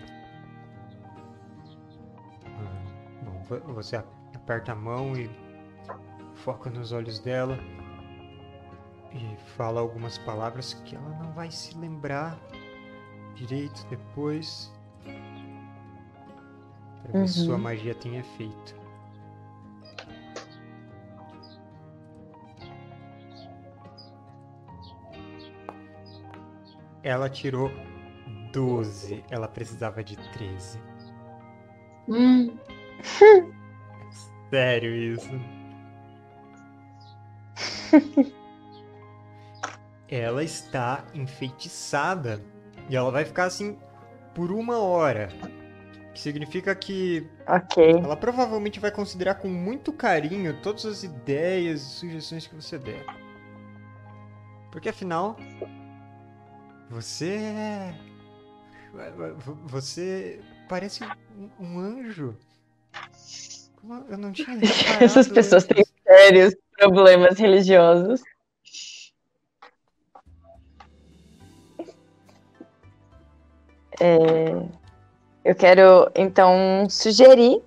[2.46, 3.96] Ah, bom, vo- você
[4.34, 5.30] aperta a mão e
[6.36, 7.58] foca nos olhos dela
[9.12, 12.38] e fala algumas palavras que ela não vai se lembrar
[13.34, 14.72] direito depois.
[17.02, 17.60] Pra ver se sua Uhum.
[17.62, 18.75] magia tem efeito.
[27.06, 27.70] Ela tirou
[28.52, 29.24] 12.
[29.30, 30.80] Ela precisava de 13.
[32.08, 32.58] Hum,
[34.50, 35.30] Sério isso.
[40.08, 42.42] ela está enfeitiçada.
[42.88, 43.78] E ela vai ficar assim
[44.34, 45.28] por uma hora.
[46.14, 47.76] Que significa que Ok.
[48.02, 53.04] ela provavelmente vai considerar com muito carinho todas as ideias e sugestões que você der.
[54.70, 55.36] Porque afinal.
[56.90, 57.94] Você é.
[59.66, 61.04] Você parece
[61.60, 62.36] um, anjo.
[64.08, 64.58] Eu não tinha
[65.00, 68.22] Essas pessoas têm sérios problemas religiosos.
[74.00, 74.16] É,
[75.44, 77.62] eu quero então sugerir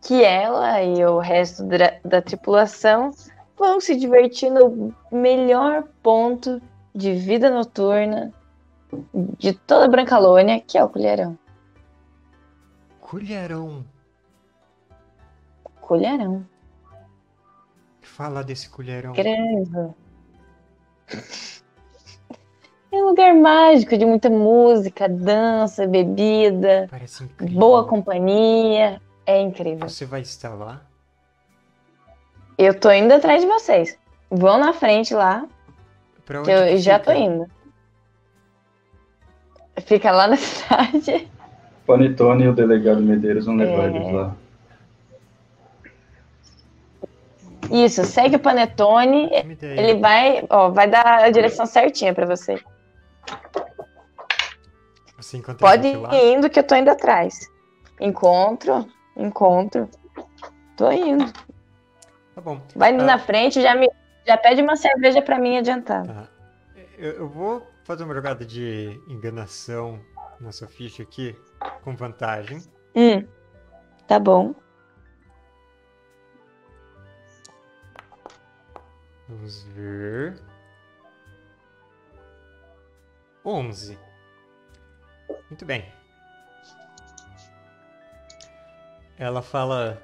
[0.00, 3.10] que ela e o resto da, da tripulação
[3.56, 6.60] vão se divertir no melhor ponto
[6.94, 8.32] de vida noturna
[9.38, 11.36] de toda a Brancalônia, que é o Colherão.
[13.00, 13.84] Colherão.
[15.80, 16.46] Colherão.
[18.00, 19.12] Fala desse colherão.
[19.12, 19.94] Grande.
[22.92, 26.88] É um lugar mágico de muita música, dança, bebida,
[27.50, 29.02] boa companhia.
[29.26, 29.88] É incrível.
[29.88, 30.82] Você vai estar lá?
[32.56, 33.98] Eu tô indo atrás de vocês.
[34.30, 35.44] Vão na frente lá,
[36.24, 37.12] Pra que onde eu que já fica?
[37.12, 37.46] tô indo.
[39.84, 41.28] Fica lá na cidade.
[41.86, 43.86] Panetone e o delegado Medeiros vão levar É.
[43.88, 44.34] eles lá.
[47.70, 49.28] Isso, segue o Panetone.
[49.62, 52.62] Ele vai, ó, vai dar a direção certinha pra você.
[55.16, 56.14] Você encontra a Pode gente lá?
[56.14, 57.50] ir indo que eu tô indo atrás.
[58.00, 59.88] Encontro, encontro.
[60.76, 61.32] Tô indo.
[62.34, 62.60] Tá bom.
[62.76, 63.06] Vai indo Ah.
[63.06, 63.88] na frente, já me
[64.26, 66.12] já pede uma cerveja pra mim adiantada.
[66.12, 66.28] Tá.
[66.96, 70.00] Eu, eu vou fazer uma jogada de enganação
[70.40, 71.36] na sua ficha aqui,
[71.82, 72.62] com vantagem.
[72.94, 73.26] Hum.
[74.06, 74.54] Tá bom.
[79.28, 80.38] Vamos ver.
[83.44, 83.98] 11.
[85.48, 85.92] Muito bem.
[89.18, 90.02] Ela fala.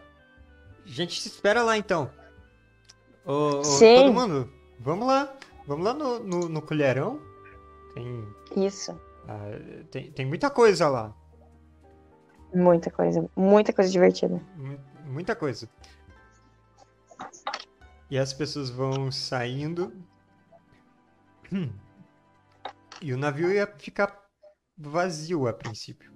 [0.85, 2.11] Gente, se espera lá então.
[3.25, 3.97] Ô, Sim.
[3.97, 5.33] todo mundo, vamos lá.
[5.67, 7.21] Vamos lá no, no, no colherão.
[7.95, 8.99] Tem, Isso.
[9.29, 11.15] ah, tem, tem muita coisa lá.
[12.55, 14.41] Muita coisa, muita coisa divertida.
[14.57, 15.69] Mu- Muita coisa.
[18.11, 19.93] E as pessoas vão saindo.
[21.53, 21.71] Hum.
[23.03, 24.15] E o navio ia ficar
[24.77, 26.13] vazio a princípio.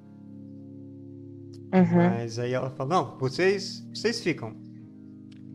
[1.72, 1.96] Uhum.
[2.10, 4.54] Mas aí ela fala: Não, vocês, vocês ficam.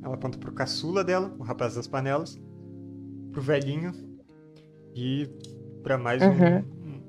[0.02, 2.40] Ela aponta pro caçula dela, o rapaz das panelas,
[3.32, 3.92] pro velhinho
[4.96, 5.30] e
[5.84, 6.64] pra mais um- Uhum.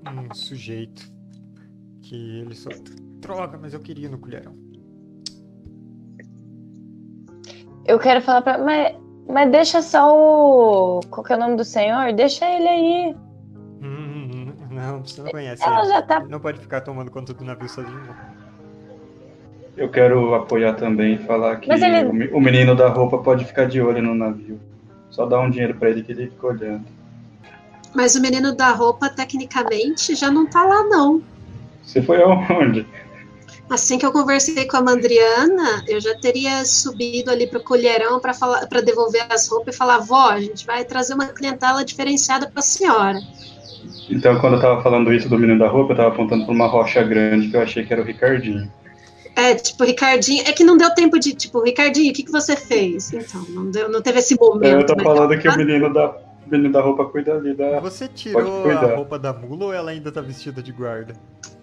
[0.07, 1.03] um, um sujeito
[2.03, 2.69] que ele só.
[3.21, 4.55] Droga, mas eu queria ir no colherão.
[7.87, 8.59] Eu quero falar pra.
[8.59, 8.97] Mas,
[9.29, 11.01] mas deixa só o.
[11.11, 12.13] Qual que é o nome do senhor?
[12.13, 13.17] Deixa ele aí.
[13.83, 15.89] Hum, não, você não conhece Ela ele.
[15.89, 16.21] já tá.
[16.27, 18.15] Não pode ficar tomando conta do navio sozinho.
[19.77, 23.45] Eu quero apoiar também e falar que ele- o me- o menino da roupa pode
[23.45, 24.61] ficar de olho no navio.
[25.11, 26.85] Só dá um dinheiro pra ele que ele fica olhando.
[27.93, 31.21] mas o menino da roupa, tecnicamente, já não tá lá, não.
[31.83, 32.87] Você foi aonde?
[33.69, 38.33] Assim que eu conversei com a Mandriana, eu já teria subido ali pro colherão para
[38.33, 42.49] falar, para devolver as roupas e falar: "Vó, a gente vai trazer uma clientela diferenciada
[42.49, 43.21] para a senhora".
[44.09, 46.67] Então, quando eu tava falando isso do menino da roupa, eu tava apontando pra uma
[46.69, 48.71] rocha grande que eu achei que era o Ricardinho.
[49.37, 52.57] É, tipo, Ricardinho, é que não deu tempo de, tipo, Ricardinho, o que que você
[52.57, 53.13] fez?
[53.13, 54.81] Então, não deu, não teve esse momento.
[54.81, 55.05] Eu tô né?
[55.05, 57.79] falando que o menino da, o menino da roupa cuida ali da.
[57.81, 61.15] Você tirou a roupa da mula ou ela ainda tá vestida de guarda?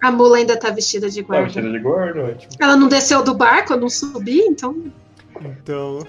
[0.01, 1.45] A mula ainda tá vestida de Tá guarda.
[1.45, 2.21] vestida de gordo?
[2.21, 2.51] Ótimo.
[2.59, 4.75] Ela não desceu do barco, eu não subi, então
[5.41, 5.99] Então,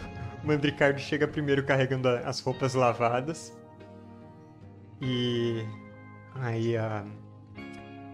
[0.42, 3.52] o Mandricardo chega primeiro carregando as roupas lavadas.
[5.02, 5.64] E
[6.40, 7.04] aí a.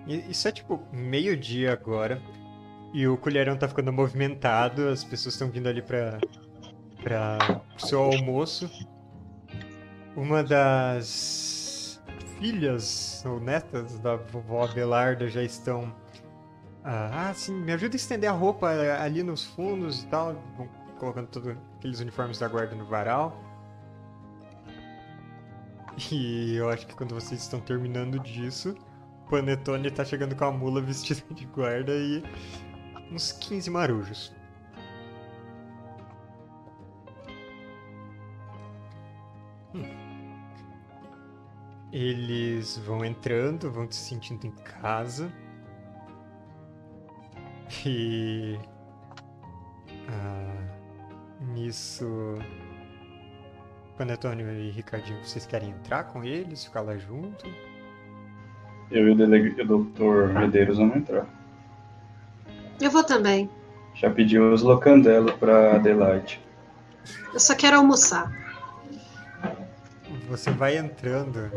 [0.06, 2.20] e- Isso é tipo meio-dia agora.
[2.94, 6.20] E o colherão tá ficando movimentado, as pessoas estão vindo ali pra.
[7.02, 7.38] pra
[7.74, 8.70] pro seu almoço.
[10.14, 12.00] Uma das
[12.38, 15.92] filhas ou netas da vovó Abelarda já estão.
[16.84, 20.34] Ah, ah, sim, me ajuda a estender a roupa eh, ali nos fundos e tal.
[20.56, 20.68] Vão
[21.00, 23.42] colocando todos aqueles uniformes da guarda no varal.
[26.12, 28.76] E eu acho que quando vocês estão terminando disso,
[29.28, 32.22] Panetone tá chegando com a mula vestida de guarda e
[33.14, 34.32] uns 15 marujos.
[39.74, 39.84] Hum.
[41.92, 45.32] Eles vão entrando, vão se sentindo em casa.
[47.86, 48.58] E.
[50.08, 50.66] Ah,
[51.40, 52.38] nisso.
[53.96, 57.46] Panetone e Ricardinho, vocês querem entrar com eles, ficar lá junto?
[58.90, 59.60] Eu e o, deleg...
[59.60, 61.43] o doutor Medeiros vamos entrar.
[62.80, 63.50] Eu vou também.
[63.94, 66.40] Já pedi os locandelo pra Adelaide.
[67.32, 68.32] Eu só quero almoçar.
[70.28, 71.50] Você vai entrando.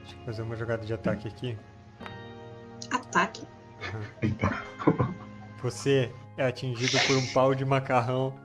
[0.00, 1.58] Deixa eu fazer uma jogada de ataque aqui.
[2.90, 3.42] Ataque.
[5.62, 8.38] Você é atingido por um pau de macarrão.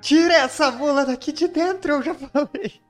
[0.00, 2.82] Tira essa mula daqui de dentro, eu já falei.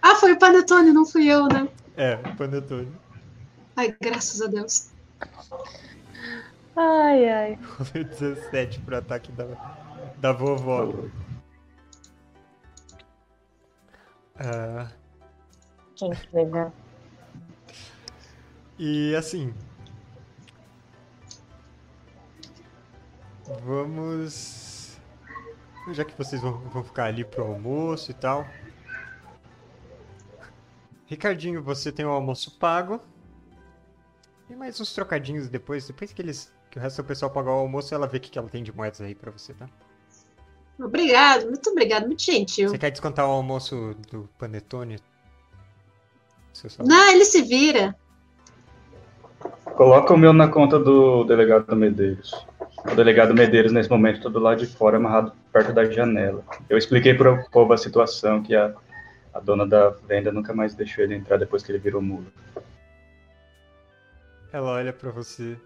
[0.00, 1.68] Ah, foi o Panetone, não fui eu, né?
[1.96, 2.92] É, panetone.
[3.76, 4.90] Ai, graças a Deus.
[6.76, 7.58] Ai, ai.
[7.78, 9.44] Rolei 17 pro ataque da,
[10.18, 10.92] da vovó.
[14.36, 14.88] Ah,
[15.94, 16.72] Que incrível.
[18.78, 19.54] e assim.
[23.64, 24.98] Vamos.
[25.92, 28.46] Já que vocês vão, vão ficar ali pro almoço e tal.
[31.06, 33.00] Ricardinho, você tem o almoço pago.
[34.48, 35.86] E mais uns trocadinhos depois.
[35.86, 36.52] Depois que eles.
[36.70, 38.74] Que o resto do pessoal pagar o almoço, ela vê o que ela tem de
[38.74, 39.68] moedas aí pra você, tá?
[40.78, 42.68] Obrigado, muito obrigado, muito gentil.
[42.68, 44.98] Você quer descontar o almoço do Panetone?
[46.84, 47.96] Não, ele se vira.
[49.76, 52.32] Coloca o meu na conta do delegado Medeiros.
[52.90, 56.44] O delegado Medeiros, nesse momento, todo lá de fora, amarrado perto da janela.
[56.68, 58.74] Eu expliquei para o povo a situação, que a,
[59.34, 62.26] a dona da venda nunca mais deixou ele entrar depois que ele virou mula.
[64.52, 65.58] Ela olha pra você.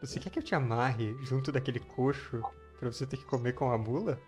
[0.00, 2.42] Você quer que eu te amarre junto daquele coxo
[2.78, 4.20] pra você ter que comer com a mula?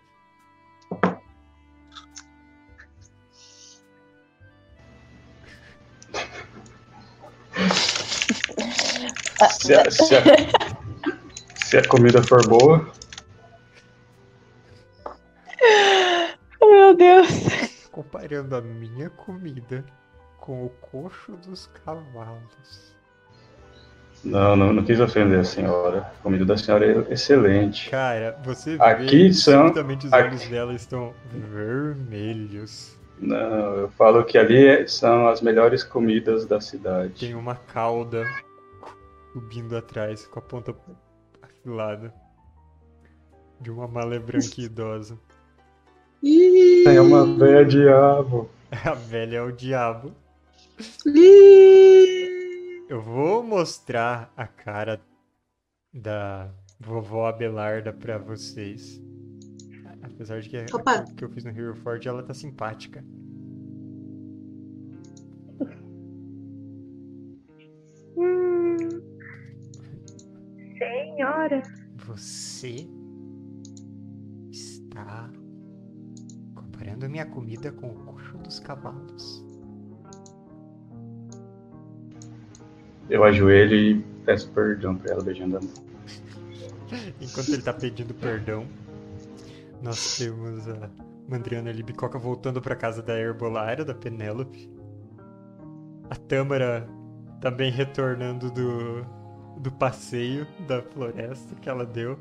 [9.61, 10.23] Se a, se a-
[11.55, 12.91] se a comida for boa,
[18.31, 19.83] Comparando a minha comida
[20.37, 22.95] com o coxo dos cavalos.
[24.23, 25.97] não, não, não quis ofender a senhora.
[25.99, 27.89] A comida da senhora é excelente.
[27.89, 32.97] Cara, você vê Aqui que são- subitamente os aqui- olhos dela estão vermelhos.
[33.19, 37.19] Não, eu falo que ali é- são as melhores comidas da cidade.
[37.19, 38.25] Tem uma cauda
[39.33, 40.73] subindo atrás com a ponta
[41.41, 42.13] afilada.
[43.59, 45.19] De uma malé branca e idosa.
[46.23, 48.49] Ih, É uma véia diabo.
[48.85, 50.11] A velha é o diabo.
[51.05, 52.85] ih.
[52.89, 54.99] Eu vou mostrar a cara
[55.93, 56.49] da
[56.79, 59.01] vovó Abelarda pra vocês.
[60.03, 61.05] Apesar de que Opa.
[61.09, 63.03] o que eu fiz no Hero Forge ela tá simpática.
[68.17, 68.77] Hum.
[70.77, 71.61] Senhora.
[72.07, 72.87] Você
[77.01, 79.43] comparando minha comida com o coxo dos cavalos.
[83.09, 85.73] Eu ajoelho e peço perdão pra ela beijando a mão.
[87.19, 88.65] Enquanto ele tá pedindo perdão,
[89.81, 90.89] nós temos a
[91.27, 94.69] Mandriana Libicoca voltando pra casa da herbolária, da Penélope.
[96.09, 96.87] A Tâmara
[97.39, 99.05] também retornando do,
[99.57, 102.17] do passeio da floresta que ela deu.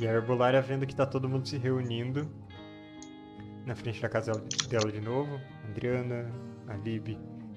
[0.00, 2.30] E a herbolária vendo que tá todo mundo se reunindo
[3.64, 4.32] na frente da casa
[4.68, 5.40] dela de novo.
[5.68, 6.30] Adriana,
[6.68, 7.08] a Lib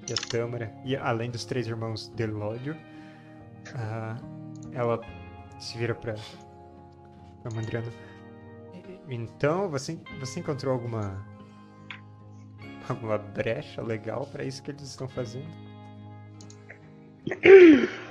[0.08, 0.72] e a Tâmara.
[0.84, 2.74] E além dos três irmãos Delódio.
[3.74, 4.16] Ah,
[4.72, 5.00] ela
[5.58, 6.14] se vira pra,
[7.42, 7.86] pra Mandriana.
[8.74, 11.24] "E- Então, você, você encontrou alguma.
[12.88, 15.46] alguma brecha legal pra isso que eles estão fazendo?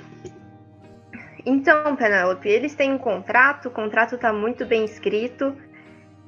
[1.44, 5.56] Então, Penélope, eles têm um contrato, o contrato está muito bem escrito.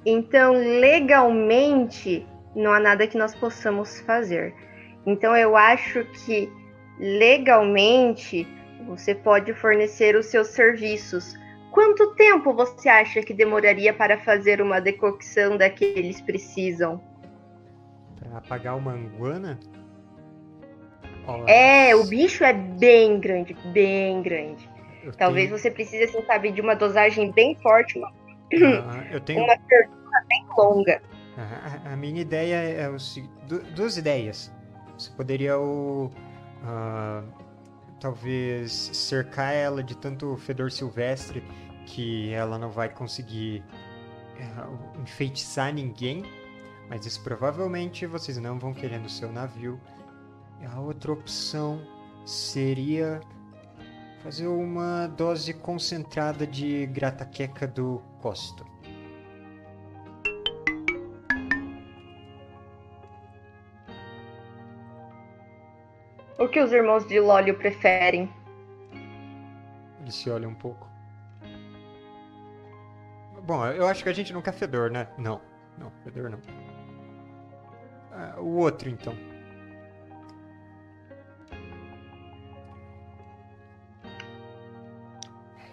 [0.04, 4.54] Então, legalmente, não há nada que nós possamos fazer.
[5.06, 6.50] Então, eu acho que
[6.98, 8.46] legalmente
[8.86, 11.36] você pode fornecer os seus serviços,
[11.72, 17.00] Quanto tempo você acha que demoraria para fazer uma decocção da que eles precisam?
[18.18, 19.58] Pra apagar uma anguana?
[21.46, 24.68] É, o bicho é bem grande, bem grande.
[25.04, 29.20] Eu Talvez tenho- você precise, assim, sabe, de uma dosagem bem forte, uma, Ah, eu
[29.20, 29.42] tenho.
[29.42, 31.02] uma verdura bem longa.
[31.36, 32.96] A, a- minha ideia é o
[33.74, 34.52] duas ideias.
[34.98, 36.10] Você poderia o,
[36.64, 37.22] ah,
[38.00, 41.42] talvez cercar ela de tanto fedor silvestre
[41.86, 43.62] que ela não vai conseguir
[44.38, 46.24] eh, enfeitiçar ninguém,
[46.88, 49.80] mas isso provavelmente vocês não vão querer no seu navio.
[50.74, 51.80] A outra opção
[52.24, 53.20] seria
[54.22, 58.64] fazer uma dose concentrada de grataqueca do Costo.
[66.38, 68.32] O que os irmãos de Lólio preferem?
[70.00, 70.88] Ele se olha um pouco.
[73.44, 75.08] Bom, eu acho que a gente não quer fedor, né?
[75.18, 75.40] Não,
[75.76, 76.38] não, fedor não.
[78.12, 79.31] Ah, o outro, então.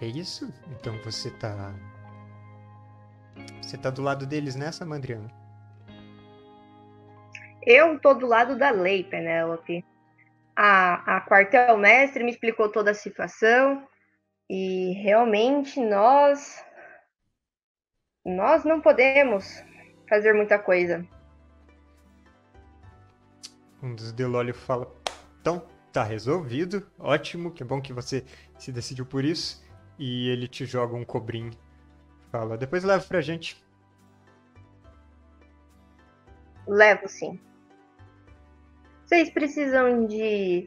[0.00, 0.52] É isso?
[0.70, 1.74] Então você tá.
[3.60, 5.30] Você tá do lado deles nessa, Mandriana?
[7.62, 9.84] Eu tô do lado da lei, Penélope.
[10.56, 13.86] A, a quartel-mestre me explicou toda a situação
[14.48, 16.64] e realmente nós.
[18.24, 19.62] Nós não podemos
[20.08, 21.06] fazer muita coisa.
[23.82, 24.90] Um dos Delólio fala:
[25.40, 26.90] Então, tá resolvido.
[26.98, 28.24] Ótimo, que bom que você
[28.58, 29.62] se decidiu por isso.
[30.00, 31.52] E ele te joga um cobrinho.
[32.32, 33.62] Fala: Depois leva pra gente.
[36.66, 37.38] Levo sim.
[39.04, 40.66] Vocês precisam de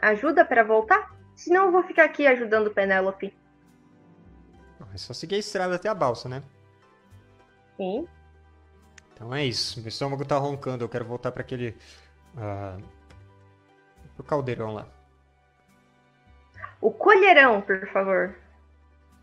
[0.00, 1.14] ajuda para voltar?
[1.36, 3.36] Senão eu vou ficar aqui ajudando Penélope.
[4.94, 6.42] É só seguir a estrada até a balsa, né?
[7.76, 8.08] Sim.
[9.12, 9.78] Então é isso.
[9.80, 10.84] Meu estômago tá roncando.
[10.84, 11.76] Eu quero voltar pra aquele.
[12.34, 12.78] ah,
[14.16, 14.97] pro caldeirão lá.
[16.80, 18.34] O colherão, por favor.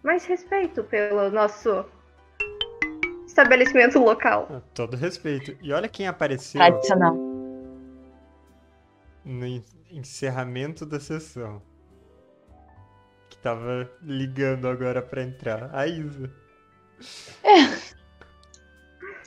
[0.03, 1.85] Mais respeito pelo nosso
[3.25, 4.61] estabelecimento local.
[4.73, 5.57] Todo respeito.
[5.61, 7.15] E olha quem apareceu Tradicional.
[9.23, 11.61] no en- encerramento da sessão.
[13.29, 15.73] Que tava ligando agora pra entrar.
[15.73, 16.29] A Isa.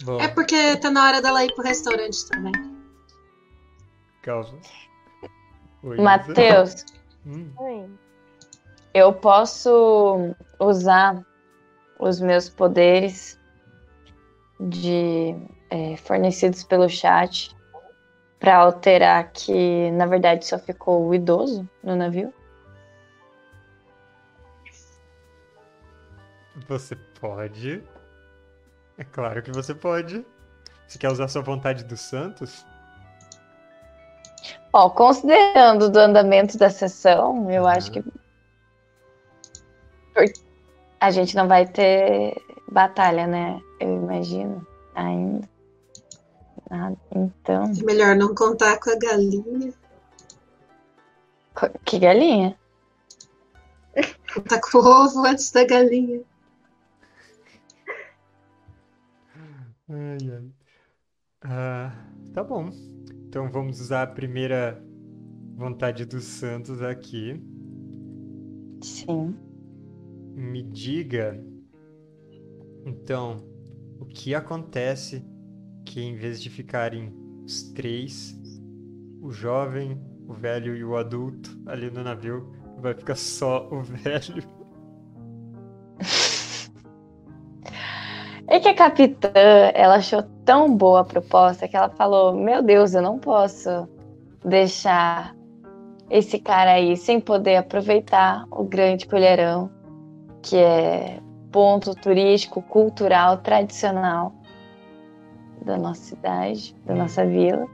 [0.05, 2.53] Bom, É porque tá na hora dela ir pro restaurante também.
[4.22, 4.61] calma.
[5.83, 6.03] Oi, Isa.
[6.03, 6.85] Matheus,
[7.26, 7.53] Hum,
[8.99, 11.24] eu posso usar
[11.99, 13.38] os meus poderes
[14.61, 15.36] de
[15.70, 17.57] é, fornecidos pelo chat
[18.38, 22.32] para alterar que na verdade só ficou o idoso no navio.
[26.66, 27.82] Você pode.
[28.96, 30.26] É claro que você pode.
[30.86, 32.66] Você quer usar sua vontade do Santos?
[34.72, 38.05] Ó, considerando do andamento da sessão, eu acho que
[41.01, 42.35] a gente não vai ter
[42.71, 43.61] batalha, né?
[43.81, 45.49] Eu imagino ainda.
[46.71, 46.97] Nada.
[47.14, 49.73] Então, É melhor não contar com a galinha.
[51.55, 52.59] co- que galinha?
[54.35, 56.21] Contar com o ovo antes da galinha.
[59.89, 60.51] Ai, ai.
[61.43, 61.93] Ah,
[62.35, 62.69] tá bom.
[63.29, 64.83] Então vamos usar a primeira
[65.57, 67.41] vontade do Santos aqui.
[68.83, 69.35] Sim.
[70.39, 71.36] Me diga,
[72.86, 73.43] então,
[73.99, 75.26] o que acontece
[75.84, 77.12] que em vez de ficarem
[77.45, 78.41] os três,
[79.20, 84.45] o jovem, o velho e o adulto ali no navio, vai ficar só o velho?
[88.47, 89.32] É que a capitã,
[89.74, 93.89] ela achou tão boa a proposta que ela falou: Meu Deus, eu não posso
[94.45, 95.34] deixar
[96.09, 99.76] esse cara aí sem poder aproveitar o grande colherão,
[100.49, 101.20] que é
[101.53, 104.32] ponto turístico, cultural, tradicional
[105.62, 107.66] da nossa cidade, da nossa vila.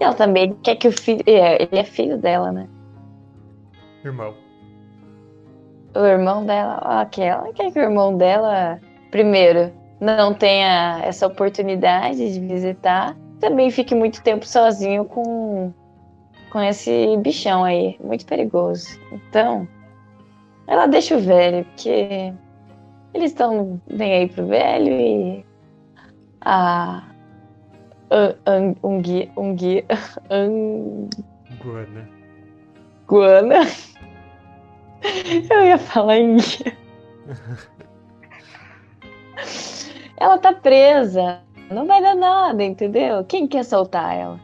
[0.00, 1.22] E ela também quer que o filho.
[1.26, 2.68] é, Ele é filho dela, né?
[4.04, 4.34] Irmão.
[5.94, 12.32] o irmão dela, ok, ela quer que o irmão dela, primeiro, não tenha essa oportunidade
[12.32, 15.72] de visitar, também fique muito tempo sozinho com,
[16.50, 18.88] com esse bichão aí, muito perigoso.
[19.12, 19.68] Então,
[20.66, 22.32] ela deixa o velho, porque
[23.14, 25.44] eles estão bem aí pro velho e
[26.40, 27.04] a
[28.82, 29.84] Ungui- Ungui-
[31.62, 32.08] Guana.
[33.06, 33.60] Guana.
[35.50, 36.76] Eu ia falar em guia.
[40.16, 41.40] Ela tá presa.
[41.70, 43.24] Não vai dar nada, entendeu?
[43.24, 44.38] Quem quer soltar ela?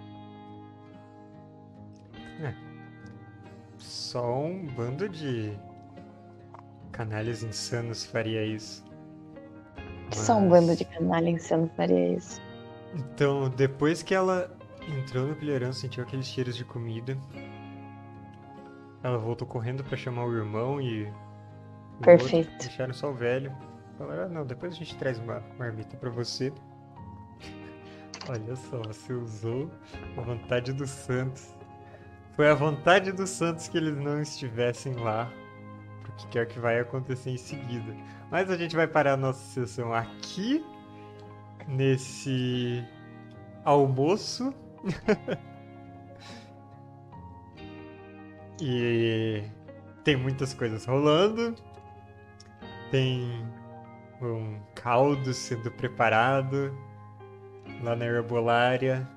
[3.77, 5.53] Só um bando de
[6.99, 8.85] canalhas insanos faria isso.
[10.13, 12.43] Só um Mas- bando de canalha insano faria isso.
[12.93, 14.51] Então, depois que ela
[14.99, 17.17] entrou no pilheirão, sentiu aqueles cheiros de comida.
[19.03, 21.05] Ela voltou correndo pra chamar o irmão e.
[21.05, 22.03] o outro.
[22.03, 22.51] Perfeito.
[22.59, 23.53] Deixaram só o velho.
[23.97, 26.53] Falaram, ah, não, depois a gente traz uma marmita pra você.
[28.29, 29.71] Olha só, você usou
[30.17, 31.55] a vontade dos santos.
[32.35, 35.31] Foi a vontade dos santos que eles não estivessem lá.
[36.19, 37.95] Que quer que vai acontecer em seguida.
[38.31, 40.65] Mas a gente vai parar a nossa sessão aqui.
[41.67, 42.85] Nesse
[43.65, 44.53] almoço.
[48.61, 49.43] e
[50.05, 51.55] tem muitas coisas rolando.
[52.91, 53.47] Tem
[54.21, 56.77] um caldo sendo preparado
[57.83, 59.09] lá na herbolária.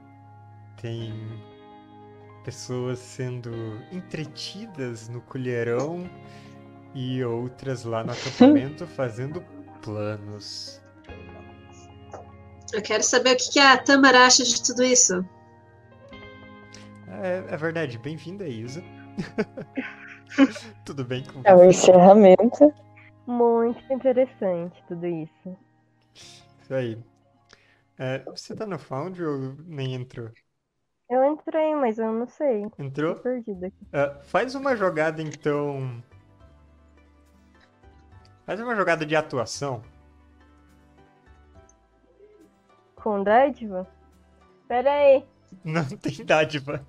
[0.81, 1.13] Tem
[2.43, 3.51] pessoas sendo
[3.91, 6.09] entretidas no colherão
[6.93, 9.41] e outras lá no acampamento fazendo
[9.81, 10.81] planos.
[12.73, 15.23] Eu quero saber o que que a Tamara acha de tudo isso.
[17.07, 18.83] É, é verdade, bem-vinda, Isa.
[20.85, 21.63] Tudo bem com É o você?
[21.63, 22.73] encerramento.
[23.27, 25.57] Muito interessante tudo isso.
[26.61, 27.03] Isso aí.
[27.97, 30.31] É, você tá no Foundry ou nem entrou?
[31.07, 32.67] Eu entrei, mas eu não sei.
[32.71, 33.21] Tô Entrou?
[33.21, 33.85] perdida aqui.
[33.91, 36.03] É, faz uma jogada então.
[38.45, 39.81] Faz uma jogada de atuação.
[42.95, 43.87] Com dádiva?
[44.67, 45.25] Pera aí.
[45.63, 46.85] Não tem dádiva.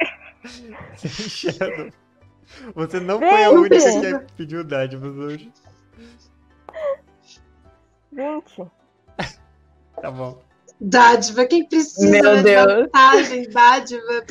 [0.96, 1.90] Shadow.
[2.74, 4.18] Você não foi a única vem.
[4.26, 5.52] que pediu dádivas hoje.
[8.12, 8.70] 20.
[10.00, 10.40] Tá bom.
[10.80, 12.66] Dádiva, quem precisa Meu de Deus.
[12.72, 14.24] vantagem, dádiva.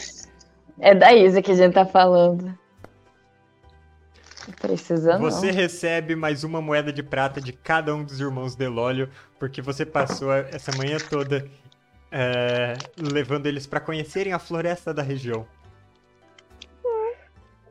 [0.80, 2.58] É da Isa que a gente tá falando.
[4.60, 5.22] Precisa não.
[5.22, 9.86] Você recebe mais uma moeda de prata de cada um dos irmãos Delólio, porque você
[9.86, 11.48] passou essa manhã toda
[12.12, 15.46] é, levando eles pra conhecerem a floresta da região.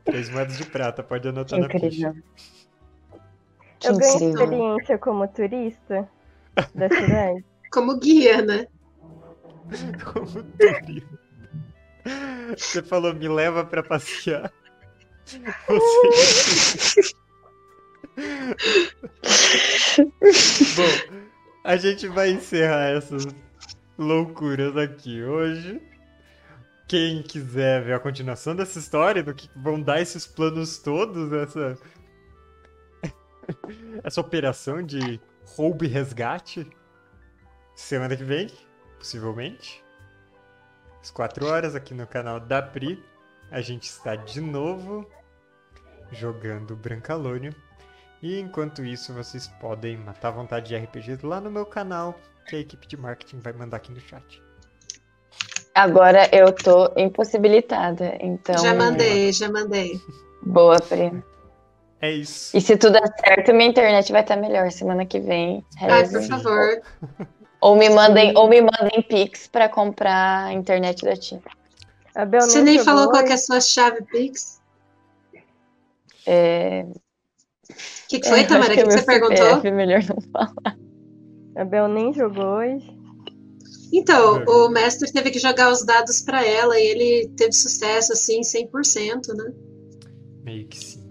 [0.05, 2.15] Três moedas de prata, pode Que anotar na ficha.
[3.79, 4.43] Que Eu ganhei incrível.
[4.43, 6.09] experiência como turista
[6.73, 7.45] da cidade.
[7.69, 8.65] Como guia, né?
[10.13, 11.19] Como turista.
[12.57, 14.49] Você falou, me leva pra passear.
[15.27, 17.17] Você...
[20.75, 21.17] Bom,
[21.63, 23.27] a gente vai encerrar essas
[23.97, 25.81] loucuras aqui hoje.
[26.87, 31.77] Quem quiser ver a continuação dessa história, do que vão dar esses planos todos, essa
[34.03, 36.67] essa operação de roubo e resgate,
[37.75, 38.47] semana que vem,
[38.97, 39.83] possivelmente,
[41.01, 43.03] às 4 horas aqui no canal da Pri,
[43.51, 45.05] a gente está de novo
[46.11, 47.53] jogando Brancalônio.
[48.21, 52.15] E enquanto isso, vocês podem matar a vontade de RPG lá no meu canal,
[52.47, 54.41] que a equipe de marketing vai mandar aqui no chat.
[55.75, 58.57] Agora eu tô impossibilitada, então.
[58.57, 60.01] Já mandei, já mandei.
[60.41, 61.23] Boa, Pri.
[62.01, 62.55] É isso.
[62.57, 65.63] E se tudo der certo, minha internet vai estar melhor semana que vem.
[65.79, 66.81] Ai, por favor.
[67.61, 71.41] Ou me mandem, ou me mandem Pix pra comprar a internet da Tia.
[72.17, 74.59] A Bel Você nem falou qual que é a sua chave Pix?
[76.25, 76.83] É...
[76.83, 77.73] O
[78.09, 78.71] que, que foi, é, Tamara?
[78.71, 79.37] O que, é que você perguntou?
[79.37, 80.77] CPF, melhor não falar.
[81.55, 82.91] A Bel nem jogou hoje.
[83.93, 88.41] Então, o mestre teve que jogar os dados pra ela e ele teve sucesso, assim,
[88.41, 89.53] 100%, né?
[90.43, 91.06] Meio que sim.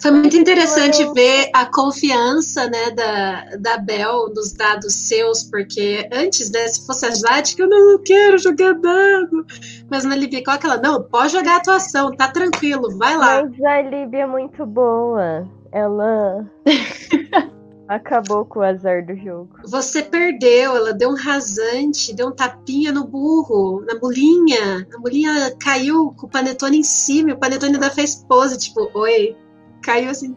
[0.00, 6.50] Foi muito interessante ver a confiança, né, da, da Bel nos dados seus, porque antes,
[6.50, 9.46] né, se fosse a Jade, que eu não quero jogar dado.
[9.90, 10.76] Mas na Libia, qual aquela?
[10.76, 13.44] Não, pode jogar a atuação, tá tranquilo, vai lá.
[13.44, 15.48] Mas a Líbia é muito boa.
[15.72, 16.48] Ela
[17.88, 19.50] acabou com o azar do jogo.
[19.66, 24.86] Você perdeu, ela deu um rasante, deu um tapinha no burro, na mulinha.
[24.94, 28.90] A mulinha caiu com o panetone em cima, e o panetone ainda fez pose, tipo,
[28.94, 29.36] oi.
[29.84, 30.36] Caiu assim,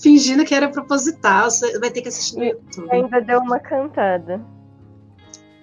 [0.00, 1.50] fingindo que era proposital.
[1.50, 2.90] Você vai ter que assistir no YouTube.
[2.92, 4.40] Ainda deu uma cantada.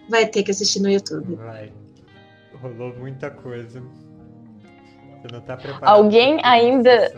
[0.10, 1.36] Vai ter que assistir no YouTube.
[1.36, 1.72] Vai.
[2.62, 3.82] Rolou muita coisa.
[5.22, 5.88] Você não tá preparado.
[5.96, 7.14] Alguém ainda-.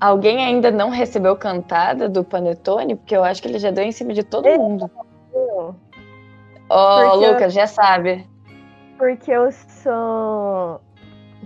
[0.00, 2.96] Alguém ainda não recebeu cantada do Panetone?
[2.96, 4.90] Porque eu acho que ele já deu em cima de todo mundo.
[5.32, 5.74] Eu-
[6.70, 8.26] Ô, Porque eu- Lucas, já sabe.
[8.96, 10.80] Porque eu sou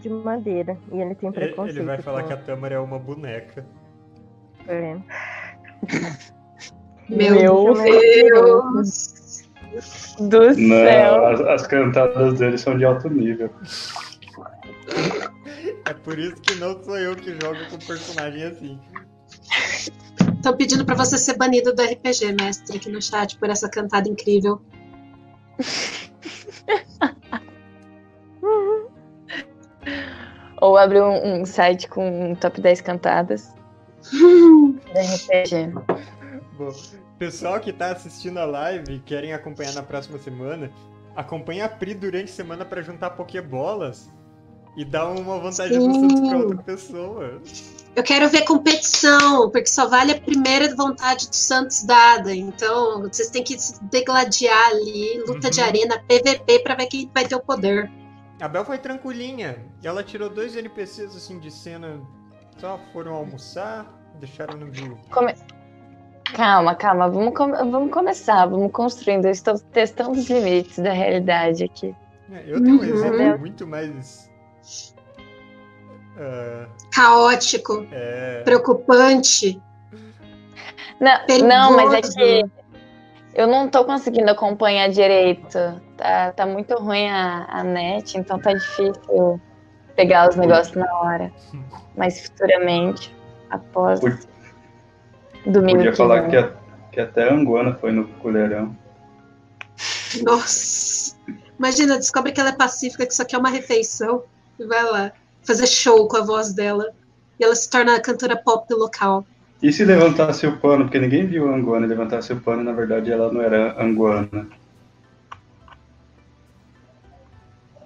[0.05, 1.79] de madeira e ele tem preconceito.
[1.79, 3.65] ele vai falar com- que a Tamara é uma boneca.
[4.69, 4.97] É.
[7.09, 9.43] Meu, Meu Deus.
[10.19, 11.27] Do Não, céu.
[11.27, 13.49] as, as cantadas dele são de alto nível.
[15.87, 18.79] É por isso que não sou eu que jogo com personagem assim.
[20.37, 24.07] Estão pedindo pra você ser banido do RPG, mestre, aqui no chat, por essa cantada
[24.09, 24.61] incrível.
[30.65, 33.53] Ou abre um, um site com um top 10 cantadas
[34.95, 35.75] da RPG.
[36.57, 36.73] Bom,
[37.19, 40.73] pessoal que tá assistindo a live e querem acompanhar na próxima semana,
[41.15, 44.11] acompanha a Pri durante a semana pra juntar pokebolas
[44.75, 45.79] e dar uma vantagem.
[45.79, 47.43] Santos pra outra pessoa.
[47.95, 52.35] Eu quero ver competição, porque só vale a primeira vontade do Santos dada.
[52.35, 55.67] Então, vocês têm que se degladiar ali, luta de Uhum.
[55.67, 57.91] arena, PVP, pra ver quem vai ter o poder.
[58.41, 59.64] A Bel foi tranquilinha.
[59.82, 62.01] E ela tirou dois NPCs assim de cena.
[62.59, 63.87] Só foram almoçar,
[64.20, 64.97] deixaram no viu.
[65.11, 65.35] Come-
[66.35, 69.26] Calma, calma, vamos, come- vamos começar, vamos construindo.
[69.26, 71.95] Eu estou testando os limites da realidade aqui.
[72.32, 72.85] É, Eu tenho um Uhum.
[72.85, 74.28] exemplo muito mais.
[76.18, 79.61] ah, Caótico, é, preocupante.
[81.01, 81.47] Não, Perigoso.
[81.49, 82.45] não, mas é que
[83.35, 85.59] eu não tô conseguindo acompanhar direito.
[85.97, 89.41] Tá, tá muito ruim a, a net, então tá difícil
[89.97, 91.32] pegar os negócios na hora.
[91.97, 93.14] Mas futuramente,
[93.51, 94.18] após Podia-
[95.47, 96.30] domingo Podia que falar vem.
[96.30, 96.53] que, a-
[96.93, 98.76] que até a Anguana foi no colherão.
[100.22, 101.16] Nossa.
[101.59, 104.22] Imagina, descobre que ela é pacífica, que isso aqui é uma refeição.
[104.59, 105.12] E vai lá
[105.43, 106.93] fazer show com a voz dela.
[107.39, 109.24] E ela se torna a cantora pop do local.
[109.63, 113.11] E se levantasse o pano, porque ninguém viu a Anguana, levantasse o pano, na verdade
[113.11, 114.47] ela não era Anguana.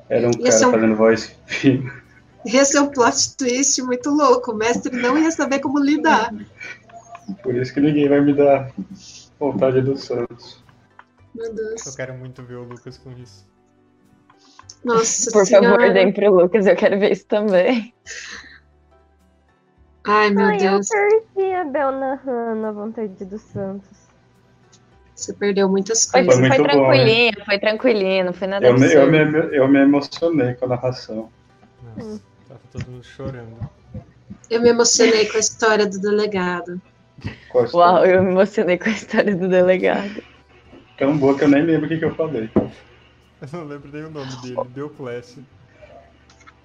[0.08, 1.92] Era um cara ser um- fazendo voz fina.
[2.46, 4.52] Esse é um plot twist muito louco.
[4.52, 6.32] O mestre não ia saber como lidar.
[7.42, 8.72] Por isso que ninguém vai me dar
[9.38, 10.64] vontade do Santos.
[11.34, 11.94] Meu eu Deus.
[11.94, 13.46] quero muito ver o Lucas com isso.
[14.84, 15.68] Nossa Por senhora.
[15.70, 17.92] favor, deem pro Lucas, eu quero ver isso também.
[20.10, 20.88] Ai, meu Ai, eu Deus.
[20.88, 24.08] perdi a Bel narrando a vontade do Santos.
[25.14, 26.40] Você perdeu muitas Foi, coisas.
[26.40, 29.18] muito foi bom, tranquilinho, foi tranquilinho, não foi nada Eu me, eu, me,
[29.54, 31.30] eu me emocionei com a narração.
[31.94, 33.70] Nossa, tava todo mundo chorando.
[34.48, 36.80] Eu me emocionei com a história do delegado.
[37.22, 37.70] História?
[37.74, 40.22] Uau, eu me emocionei com a história do delegado.
[40.96, 42.48] Tão boa que eu nem lembro o que, que eu falei.
[42.56, 45.44] Eu não lembro nem o nome dele, deu classe.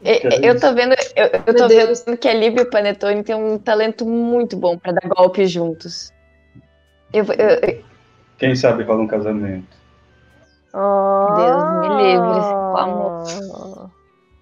[0.05, 2.03] É Eu tô vendo, eu, eu tô Deus.
[2.05, 5.49] vendo que a Lib e o Panetone têm um talento muito bom pra dar golpes
[5.51, 6.11] juntos.
[7.13, 7.83] Eu, eu- eu-
[8.37, 9.67] Quem sabe rola um casamento.
[10.73, 11.27] Oh.
[11.35, 13.23] Deus me livre, com amor.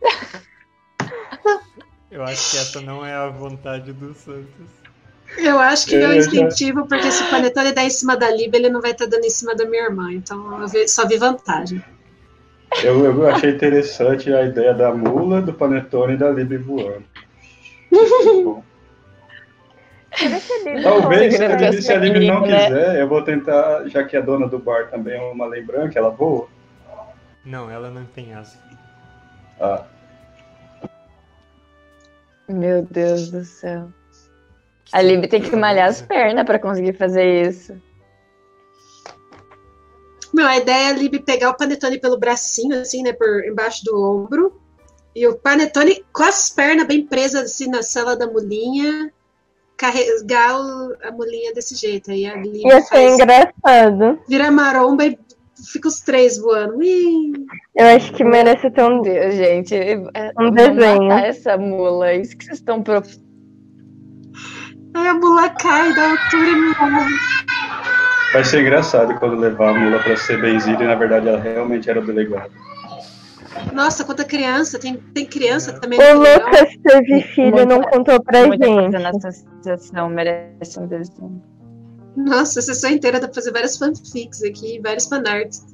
[2.10, 4.48] Eu acho que essa não é a vontade do Santos.
[5.38, 8.54] Eu acho que é já- incentivo, porque se o Panetone der em cima da Lib,
[8.54, 10.12] ele não vai estar dando em cima da minha irmã.
[10.12, 11.82] Então eu só vi vantagem.
[12.84, 17.04] Eu, eu achei interessante a ideia da mula, do panetone e da Lib voando.
[20.84, 22.66] Talvez, se Lib- se a Lib não né?
[22.66, 25.98] quiser, eu vou tentar, já que a dona do bar também é uma lei branca,
[26.00, 26.48] ela voa.
[27.46, 28.58] Não, ela não tem asa.
[29.60, 29.84] Ah,
[32.48, 33.90] Meu Deus do céu.
[34.92, 37.80] A Lib tem que malhar as pernas pra conseguir fazer isso.
[40.34, 43.84] Meu, a ideia é a Lib pegar o Panetone pelo bracinho, assim, né, por embaixo
[43.84, 44.60] do ombro.
[45.16, 49.12] E o Panetone com as pernas bem presas, assim, na sala da mulinha,
[49.76, 52.12] carregar o- a mulinha desse jeito.
[52.12, 54.20] Aí a Lib Ia ser faz, engraçado.
[54.28, 55.20] vira maromba e
[55.72, 56.78] fica os três voando.
[56.78, 57.34] Ui!
[57.76, 59.02] Eu acho que merece ter um.
[59.02, 59.76] Deus, gente.
[59.76, 59.98] é-
[60.40, 61.12] Um vamos desenho.
[61.12, 62.10] essa mula.
[62.12, 63.02] é Isso que vocês estão pro...
[64.94, 67.14] Aí a mula cai da altura e morre.
[68.34, 71.90] Vai ser engraçado quando levar a mula pra ser benzida e na verdade ela realmente
[71.90, 72.52] era o delegado.
[73.74, 74.80] Nossa, quanta criança.
[74.80, 75.80] Tem, tem criança É.
[75.80, 76.18] também O.
[76.20, 79.04] Lucas teve filho e não contou pra Muita coisa gente.
[79.04, 81.42] nessa associação merece um desenho.
[82.16, 85.66] Nossa, a sessão inteira dá pra fazer várias fanfics aqui, vários fanarts.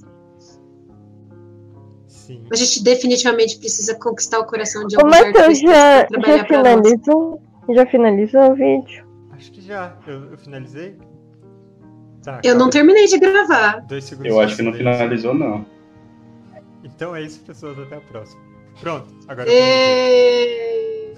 [2.08, 2.44] Sim.
[2.52, 7.42] A gente definitivamente precisa conquistar o coração de O lugar que Matheus já, já finalizou?
[7.70, 9.06] Já finalizou o vídeo?
[9.32, 9.96] Acho que já.
[10.06, 10.98] Eu, eu finalizei?
[12.28, 13.80] Tá, Eu não terminei de gravar.
[13.88, 14.30] Dois segundos.
[14.30, 15.66] Eu acho que não finalizou, não.
[16.84, 17.80] Então é isso, pessoas.
[17.80, 18.42] Até a próxima.
[18.82, 19.48] Pronto, agora.
[19.50, 21.14] E...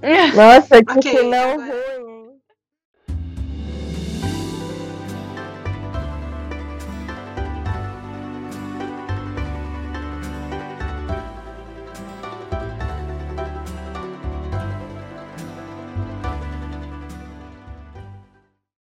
[0.34, 2.07] Nossa, que Ok, final agora- ruim.